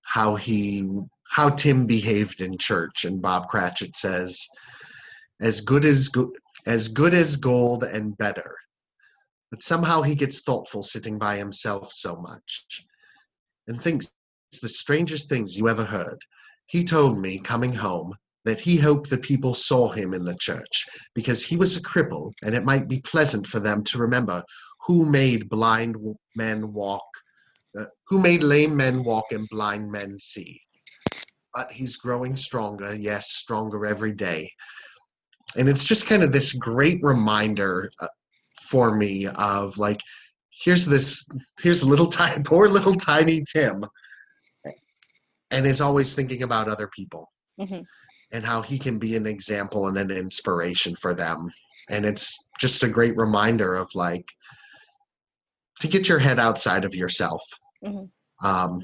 how 0.03 0.37
he 0.37 0.89
how 1.35 1.51
tim 1.51 1.87
behaved 1.87 2.41
in 2.41 2.57
church. 2.57 3.05
And 3.05 3.21
bob 3.21 3.49
cratchit 3.49 3.97
says 3.97 4.47
as 5.41 5.61
good 5.61 5.85
as 5.85 6.09
good 6.09 6.31
as 6.67 6.89
good 6.89 7.13
as 7.13 7.37
gold 7.37 7.83
and 7.83 8.17
better. 8.17 8.57
But 9.51 9.63
somehow 9.63 10.03
he 10.03 10.15
gets 10.15 10.43
thoughtful 10.43 10.83
sitting 10.83 11.19
by 11.19 11.37
himself 11.37 11.93
so 11.93 12.17
much 12.17 12.87
and 13.69 13.81
thinks 13.81 14.13
it's 14.51 14.61
the 14.61 14.69
strangest 14.69 15.29
things 15.29 15.57
you 15.57 15.69
ever 15.69 15.85
heard. 15.85 16.19
He 16.67 16.85
told 16.85 17.19
me 17.19 17.39
coming 17.39 17.73
home 17.73 18.15
that 18.45 18.61
he 18.61 18.77
hoped 18.77 19.11
the 19.11 19.19
people 19.19 19.55
saw 19.55 19.89
him 19.89 20.13
in 20.13 20.25
the 20.25 20.37
church 20.37 20.87
because 21.15 21.45
he 21.45 21.57
was 21.57 21.77
a 21.77 21.83
cripple 21.83 22.33
and 22.43 22.55
it 22.55 22.65
might 22.65 22.89
be 22.89 23.01
pleasant 23.01 23.47
for 23.47 23.59
them 23.59 23.83
to 23.85 23.99
remember 23.99 24.43
who 24.87 25.07
made 25.07 25.49
blind 25.49 25.97
men 26.37 26.73
walk, 26.73 27.07
uh, 27.79 27.87
who 28.09 28.21
made 28.21 28.43
lame 28.43 28.77
men 28.77 29.03
walk 29.03 29.25
and 29.31 29.49
blind 29.49 29.91
men 29.91 30.19
see. 30.19 30.61
But 31.55 31.73
he's 31.73 31.97
growing 31.97 32.37
stronger, 32.37 32.95
yes, 32.95 33.31
stronger 33.31 33.87
every 33.87 34.13
day. 34.13 34.53
And 35.57 35.69
it's 35.69 35.85
just 35.85 36.09
kind 36.09 36.23
of 36.23 36.33
this 36.33 36.53
great 36.53 37.01
reminder 37.03 37.91
uh, 38.01 38.09
for 38.69 38.95
me 38.95 39.27
of 39.27 39.79
like, 39.79 40.01
here's 40.63 40.87
this, 40.87 41.27
here's 41.61 41.85
little 41.85 42.07
tiny, 42.07 42.43
poor 42.45 42.69
little 42.69 42.95
tiny 42.95 43.43
Tim 43.45 43.85
and 45.51 45.67
is 45.67 45.81
always 45.81 46.15
thinking 46.15 46.43
about 46.43 46.69
other 46.69 46.89
people 46.89 47.31
Mhm. 47.61 47.85
and 48.33 48.45
how 48.45 48.63
he 48.63 48.79
can 48.79 48.99
be 48.99 49.15
an 49.17 49.27
example 49.27 49.87
and 49.87 49.97
an 49.99 50.11
inspiration 50.11 50.97
for 50.97 51.15
them. 51.15 51.51
And 51.89 52.05
it's 52.05 52.49
just 52.59 52.83
a 52.83 52.89
great 52.89 53.17
reminder 53.17 53.75
of 53.77 53.89
like 53.95 54.33
to 55.81 55.89
get 55.89 56.09
your 56.09 56.19
head 56.19 56.39
outside 56.39 56.85
of 56.85 56.95
yourself. 56.95 57.43
Mhm. 57.85 58.11
Um, 58.43 58.81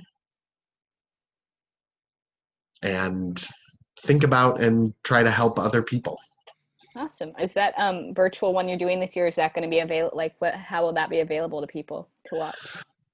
and 2.83 3.43
think 4.01 4.23
about 4.23 4.61
and 4.61 4.95
try 5.03 5.23
to 5.23 5.31
help 5.31 5.59
other 5.59 5.83
people. 5.83 6.19
Awesome. 6.97 7.33
Is 7.39 7.55
that 7.55 7.75
um 7.77 8.15
virtual 8.15 8.53
one 8.53 8.69
you're 8.69 8.79
doing 8.79 9.01
this 9.01 9.15
year? 9.15 9.27
Is 9.27 9.37
that 9.37 9.55
going 9.55 9.63
to 9.63 9.69
be 9.69 9.81
available? 9.81 10.17
Like, 10.17 10.35
what? 10.39 10.55
How 10.55 10.83
will 10.83 10.93
that 10.95 11.11
be 11.11 11.21
available 11.21 11.61
to 11.61 11.67
people 11.67 12.09
to 12.27 12.35
watch? 12.37 12.57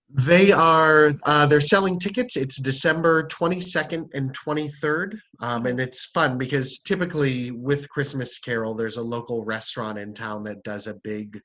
They 0.08 0.52
are 0.52 1.10
uh, 1.24 1.46
they're 1.46 1.60
selling 1.60 1.98
tickets. 1.98 2.36
It's 2.36 2.60
December 2.60 3.26
22nd 3.28 4.08
and 4.14 4.36
23rd, 4.38 5.18
um, 5.40 5.66
and 5.66 5.80
it's 5.80 6.06
fun 6.06 6.38
because 6.38 6.78
typically 6.78 7.50
with 7.50 7.88
Christmas 7.90 8.38
Carol, 8.38 8.74
there's 8.74 8.98
a 8.98 9.02
local 9.02 9.44
restaurant 9.44 9.98
in 9.98 10.14
town 10.14 10.42
that 10.44 10.62
does 10.62 10.86
a 10.86 10.94
big 10.94 11.40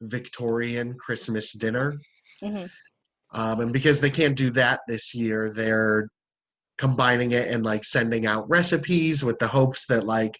Victorian 0.00 0.94
Christmas 0.94 1.52
dinner, 1.52 1.98
hmm 2.40 2.66
um, 3.32 3.60
and 3.60 3.72
because 3.72 4.00
they 4.00 4.10
can't 4.10 4.36
do 4.36 4.50
that 4.50 4.80
this 4.86 5.14
year, 5.14 5.52
they're 5.52 6.08
combining 6.78 7.32
it 7.32 7.48
and 7.48 7.64
like 7.64 7.84
sending 7.84 8.26
out 8.26 8.48
recipes 8.48 9.24
with 9.24 9.38
the 9.38 9.48
hopes 9.48 9.86
that 9.86 10.04
like 10.04 10.38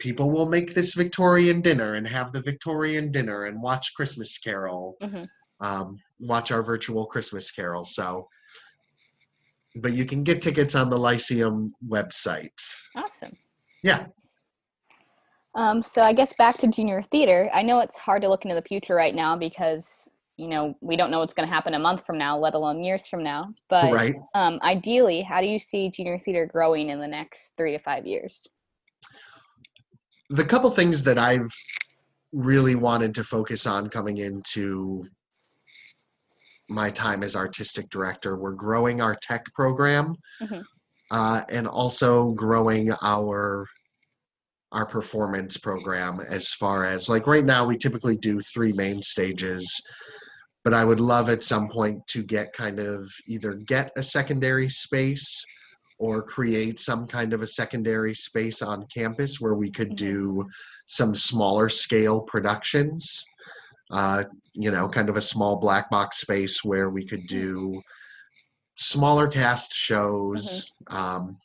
people 0.00 0.30
will 0.30 0.48
make 0.48 0.74
this 0.74 0.94
Victorian 0.94 1.60
dinner 1.60 1.94
and 1.94 2.06
have 2.06 2.32
the 2.32 2.42
Victorian 2.42 3.12
dinner 3.12 3.44
and 3.44 3.62
watch 3.62 3.94
Christmas 3.94 4.38
Carol 4.38 4.96
hmm 5.00 5.22
um, 5.60 6.00
watch 6.18 6.50
our 6.50 6.62
virtual 6.62 7.06
Christmas 7.06 7.50
carol. 7.50 7.84
So, 7.84 8.28
but 9.76 9.92
you 9.92 10.04
can 10.04 10.24
get 10.24 10.42
tickets 10.42 10.74
on 10.74 10.88
the 10.88 10.98
Lyceum 10.98 11.74
website. 11.86 12.50
Awesome. 12.96 13.36
Yeah. 13.82 14.06
Um, 15.54 15.82
so 15.82 16.02
I 16.02 16.12
guess 16.12 16.32
back 16.32 16.58
to 16.58 16.68
junior 16.68 17.02
theater. 17.02 17.50
I 17.52 17.62
know 17.62 17.80
it's 17.80 17.98
hard 17.98 18.22
to 18.22 18.28
look 18.28 18.44
into 18.44 18.54
the 18.54 18.62
future 18.62 18.94
right 18.94 19.14
now 19.14 19.36
because 19.36 20.08
you 20.36 20.48
know 20.48 20.76
we 20.80 20.96
don't 20.96 21.10
know 21.10 21.18
what's 21.18 21.34
going 21.34 21.48
to 21.48 21.52
happen 21.52 21.74
a 21.74 21.78
month 21.78 22.06
from 22.06 22.18
now, 22.18 22.38
let 22.38 22.54
alone 22.54 22.82
years 22.82 23.08
from 23.08 23.22
now. 23.22 23.52
But 23.68 23.92
right. 23.92 24.16
um, 24.34 24.58
ideally, 24.62 25.22
how 25.22 25.40
do 25.40 25.46
you 25.46 25.58
see 25.58 25.90
junior 25.90 26.18
theater 26.18 26.46
growing 26.46 26.90
in 26.90 27.00
the 27.00 27.08
next 27.08 27.52
three 27.56 27.72
to 27.72 27.78
five 27.78 28.06
years? 28.06 28.46
The 30.30 30.44
couple 30.44 30.70
things 30.70 31.02
that 31.02 31.18
I've 31.18 31.52
really 32.32 32.76
wanted 32.76 33.14
to 33.16 33.24
focus 33.24 33.66
on 33.66 33.88
coming 33.88 34.18
into 34.18 35.04
my 36.68 36.88
time 36.90 37.24
as 37.24 37.34
artistic 37.34 37.90
director 37.90 38.36
were 38.36 38.52
growing 38.52 39.00
our 39.00 39.16
tech 39.16 39.44
program 39.54 40.14
Mhm. 40.40 40.62
uh, 41.10 41.42
and 41.48 41.66
also 41.66 42.30
growing 42.30 42.92
our 43.02 43.66
our 44.72 44.86
performance 44.86 45.56
program 45.56 46.20
as 46.20 46.52
far 46.52 46.84
as 46.84 47.08
like 47.08 47.26
right 47.26 47.44
now 47.44 47.64
we 47.66 47.76
typically 47.76 48.16
do 48.16 48.40
three 48.40 48.72
main 48.72 49.02
stages 49.02 49.82
but 50.62 50.72
i 50.72 50.84
would 50.84 51.00
love 51.00 51.28
at 51.28 51.42
some 51.42 51.66
point 51.68 51.98
to 52.06 52.22
get 52.22 52.52
kind 52.52 52.78
of 52.78 53.10
either 53.26 53.54
get 53.54 53.90
a 53.96 54.02
secondary 54.04 54.68
space 54.68 55.44
or 56.00 56.22
create 56.22 56.80
some 56.80 57.06
kind 57.06 57.34
of 57.34 57.42
a 57.42 57.46
secondary 57.46 58.14
space 58.14 58.62
on 58.62 58.86
campus 58.86 59.38
where 59.38 59.54
we 59.54 59.70
could 59.70 59.90
Mhm. 59.90 59.96
do 59.96 60.46
some 60.86 61.14
smaller 61.14 61.68
scale 61.68 62.22
productions 62.22 63.24
uh, 63.92 64.22
you 64.54 64.70
know 64.70 64.88
kind 64.88 65.08
of 65.08 65.16
a 65.16 65.20
small 65.20 65.56
black 65.56 65.90
box 65.90 66.20
space 66.20 66.64
where 66.64 66.88
we 66.90 67.04
could 67.04 67.26
do 67.26 67.80
smaller 68.76 69.26
cast 69.28 69.72
shows 69.72 70.70
um, 70.88 71.36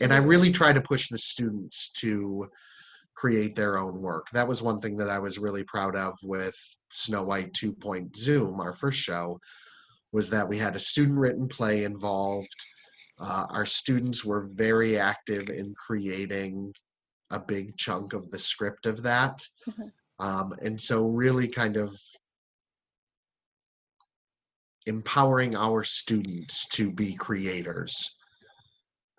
and 0.00 0.12
i 0.12 0.18
really 0.18 0.52
try 0.52 0.70
to 0.72 0.80
push 0.80 1.08
the 1.08 1.18
students 1.18 1.90
to 1.90 2.48
create 3.14 3.56
their 3.56 3.78
own 3.78 4.00
work. 4.00 4.28
That 4.32 4.46
was 4.46 4.62
one 4.62 4.80
thing 4.80 4.96
that 4.98 5.10
i 5.10 5.18
was 5.18 5.38
really 5.38 5.64
proud 5.64 5.96
of 5.96 6.14
with 6.22 6.56
snow 6.90 7.22
white 7.24 7.52
2 7.54 7.72
Point 7.72 8.14
zoom 8.16 8.60
our 8.60 8.72
first 8.72 8.98
show 8.98 9.40
was 10.12 10.30
that 10.30 10.48
we 10.48 10.56
had 10.58 10.76
a 10.76 10.86
student 10.90 11.18
written 11.18 11.48
play 11.48 11.84
involved 11.84 12.54
uh, 13.20 13.46
our 13.50 13.66
students 13.66 14.24
were 14.24 14.48
very 14.54 14.98
active 14.98 15.48
in 15.50 15.74
creating 15.74 16.72
a 17.30 17.38
big 17.38 17.76
chunk 17.76 18.12
of 18.12 18.30
the 18.30 18.38
script 18.38 18.86
of 18.86 19.02
that 19.02 19.46
Mhm. 19.66 19.92
um, 20.20 20.52
and 20.62 20.80
so 20.80 21.06
really 21.06 21.48
kind 21.48 21.76
of 21.76 21.96
empowering 24.86 25.54
our 25.54 25.84
students 25.84 26.66
to 26.68 26.90
be 26.92 27.14
creators 27.14 28.18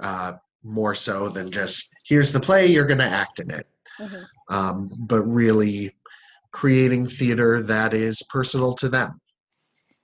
uh, 0.01 0.33
more 0.63 0.95
so 0.95 1.29
than 1.29 1.51
just 1.51 1.89
here's 2.05 2.33
the 2.33 2.39
play 2.39 2.65
you're 2.67 2.88
going 2.88 2.99
to 2.99 3.05
act 3.05 3.39
in 3.39 3.49
it 3.51 3.67
Mhm. 3.99 4.25
um, 4.49 4.89
but 4.97 5.21
really 5.23 5.95
creating 6.51 7.05
theater 7.07 7.62
that 7.62 7.93
is 7.93 8.23
personal 8.29 8.73
to 8.75 8.89
them 8.89 9.21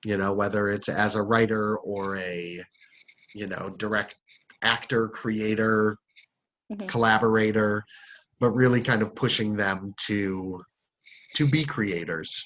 you 0.03 0.15
know 0.17 0.31
whether 0.34 0.69
it's 0.69 0.89
as 0.89 1.15
a 1.15 1.21
writer 1.23 1.77
or 1.77 2.17
a 2.17 2.63
you 3.36 3.48
know 3.48 3.69
direct 3.78 4.15
actor 4.62 5.08
creator 5.10 5.98
Mhm. 6.71 6.88
collaborator 6.88 7.84
but 8.39 8.52
really 8.52 8.82
kind 8.82 9.02
of 9.02 9.13
pushing 9.15 9.56
them 9.56 9.93
to 10.08 10.63
to 11.36 11.48
be 11.48 11.63
creators 11.63 12.43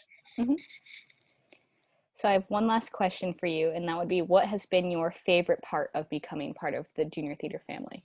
So 2.16 2.28
I 2.28 2.34
have 2.34 2.44
one 2.50 2.68
last 2.68 2.92
question 2.92 3.34
for 3.34 3.46
you, 3.46 3.70
and 3.70 3.88
that 3.88 3.98
would 3.98 4.10
be, 4.10 4.22
what 4.22 4.46
has 4.46 4.66
been 4.66 4.92
your 4.92 5.10
favorite 5.10 5.62
part 5.62 5.90
of 5.96 6.10
becoming 6.10 6.54
part 6.54 6.74
of 6.74 6.86
the 6.98 7.06
junior 7.06 7.34
theater 7.40 7.62
family? 7.66 8.04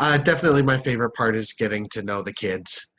Uh, 0.00 0.18
definitely, 0.18 0.62
my 0.62 0.76
favorite 0.76 1.14
part 1.14 1.36
is 1.36 1.52
getting 1.52 1.88
to 1.90 2.02
know 2.02 2.22
the 2.22 2.32
kids. 2.32 2.90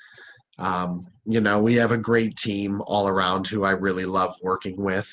Um, 0.57 1.05
you 1.25 1.41
know, 1.41 1.61
we 1.61 1.75
have 1.75 1.91
a 1.91 1.97
great 1.97 2.37
team 2.37 2.81
all 2.87 3.09
around 3.09 3.47
who 3.47 3.65
I 3.65 3.71
really 3.71 4.05
love 4.05 4.33
working 4.41 4.77
with. 4.81 5.11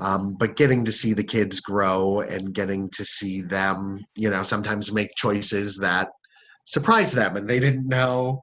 Um, 0.00 0.34
but 0.34 0.56
getting 0.56 0.84
to 0.86 0.92
see 0.92 1.12
the 1.12 1.22
kids 1.22 1.60
grow 1.60 2.20
and 2.20 2.54
getting 2.54 2.88
to 2.90 3.04
see 3.04 3.42
them, 3.42 4.04
you 4.16 4.30
know, 4.30 4.42
sometimes 4.42 4.92
make 4.92 5.14
choices 5.14 5.76
that 5.78 6.08
surprise 6.64 7.12
them 7.12 7.36
and 7.36 7.46
they 7.46 7.60
didn't 7.60 7.86
know, 7.86 8.42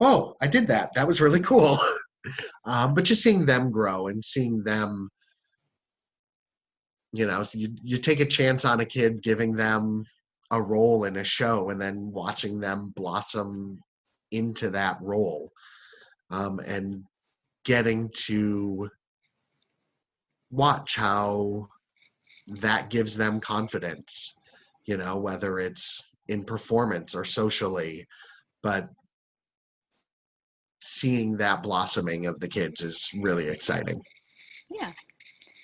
oh, 0.00 0.36
I 0.40 0.46
did 0.46 0.68
that. 0.68 0.90
That 0.94 1.08
was 1.08 1.20
really 1.20 1.40
cool. 1.40 1.76
um, 2.64 2.94
but 2.94 3.04
just 3.04 3.22
seeing 3.22 3.46
them 3.46 3.70
grow 3.70 4.06
and 4.06 4.24
seeing 4.24 4.62
them 4.62 5.10
you 7.12 7.26
know 7.26 7.42
so 7.42 7.58
you, 7.58 7.68
you 7.82 7.96
take 7.96 8.20
a 8.20 8.26
chance 8.26 8.64
on 8.64 8.80
a 8.80 8.84
kid 8.84 9.22
giving 9.22 9.52
them 9.52 10.04
a 10.50 10.60
role 10.60 11.04
in 11.04 11.16
a 11.16 11.24
show 11.24 11.70
and 11.70 11.80
then 11.80 12.10
watching 12.12 12.60
them 12.60 12.92
blossom 12.94 13.78
into 14.32 14.70
that 14.70 14.96
role 15.00 15.50
um, 16.30 16.60
and 16.60 17.04
getting 17.64 18.10
to 18.14 18.88
watch 20.50 20.96
how 20.96 21.68
that 22.48 22.90
gives 22.90 23.16
them 23.16 23.40
confidence 23.40 24.38
you 24.84 24.96
know 24.96 25.16
whether 25.16 25.58
it's 25.58 26.10
in 26.28 26.44
performance 26.44 27.14
or 27.14 27.24
socially 27.24 28.06
but 28.62 28.88
seeing 30.80 31.36
that 31.36 31.62
blossoming 31.62 32.26
of 32.26 32.40
the 32.40 32.48
kids 32.48 32.82
is 32.82 33.14
really 33.18 33.48
exciting. 33.48 34.02
Yeah. 34.70 34.92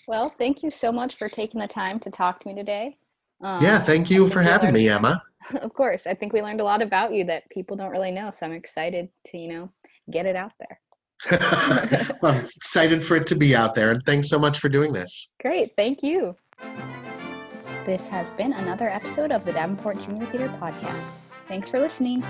Well 0.07 0.29
thank 0.29 0.63
you 0.63 0.71
so 0.71 0.93
much 0.93 1.17
for 1.17 1.29
taking 1.29 1.61
the 1.61 1.67
time 1.67 1.99
to 2.01 2.11
talk 2.11 2.41
to 2.41 2.49
me 2.49 2.55
today. 2.55 2.97
Um, 3.43 3.63
yeah 3.63 3.79
thank 3.79 4.11
you 4.11 4.29
for 4.29 4.43
having 4.43 4.73
me 4.73 4.89
emma. 4.89 5.23
Of 5.63 5.75
course. 5.75 6.09
I 6.09 6.15
think 6.15 6.33
we 6.33 6.43
learned 6.43 6.61
a 6.61 6.65
lot 6.65 6.83
about 6.83 7.13
you 7.13 7.23
that 7.27 7.49
people 7.51 7.77
don't 7.77 7.93
really 7.93 8.11
know 8.11 8.33
so 8.33 8.45
i'm 8.45 8.53
excited 8.53 9.09
to 9.27 9.39
you 9.39 9.47
know 9.47 9.71
get 10.11 10.27
it 10.27 10.35
out 10.35 10.51
there 10.59 10.81
I'm 11.31 12.45
excited 12.57 13.03
for 13.03 13.17
it 13.17 13.27
to 13.29 13.35
be 13.35 13.57
out 13.57 13.75
there, 13.75 13.91
and 13.91 14.03
thanks 14.03 14.29
so 14.29 14.39
much 14.39 14.59
for 14.59 14.69
doing 14.69 14.93
this. 14.93 15.33
Great, 15.41 15.73
thank 15.77 16.03
you. 16.03 16.37
This 17.85 18.09
has 18.09 18.31
been 18.33 18.53
another 18.53 18.89
episode 18.89 19.31
of 19.31 19.45
the 19.45 19.53
Davenport 19.53 20.01
Junior 20.01 20.27
Theater 20.27 20.49
Podcast. 20.61 21.13
Thanks 21.49 21.69
for 21.69 21.79
listening. 21.79 22.25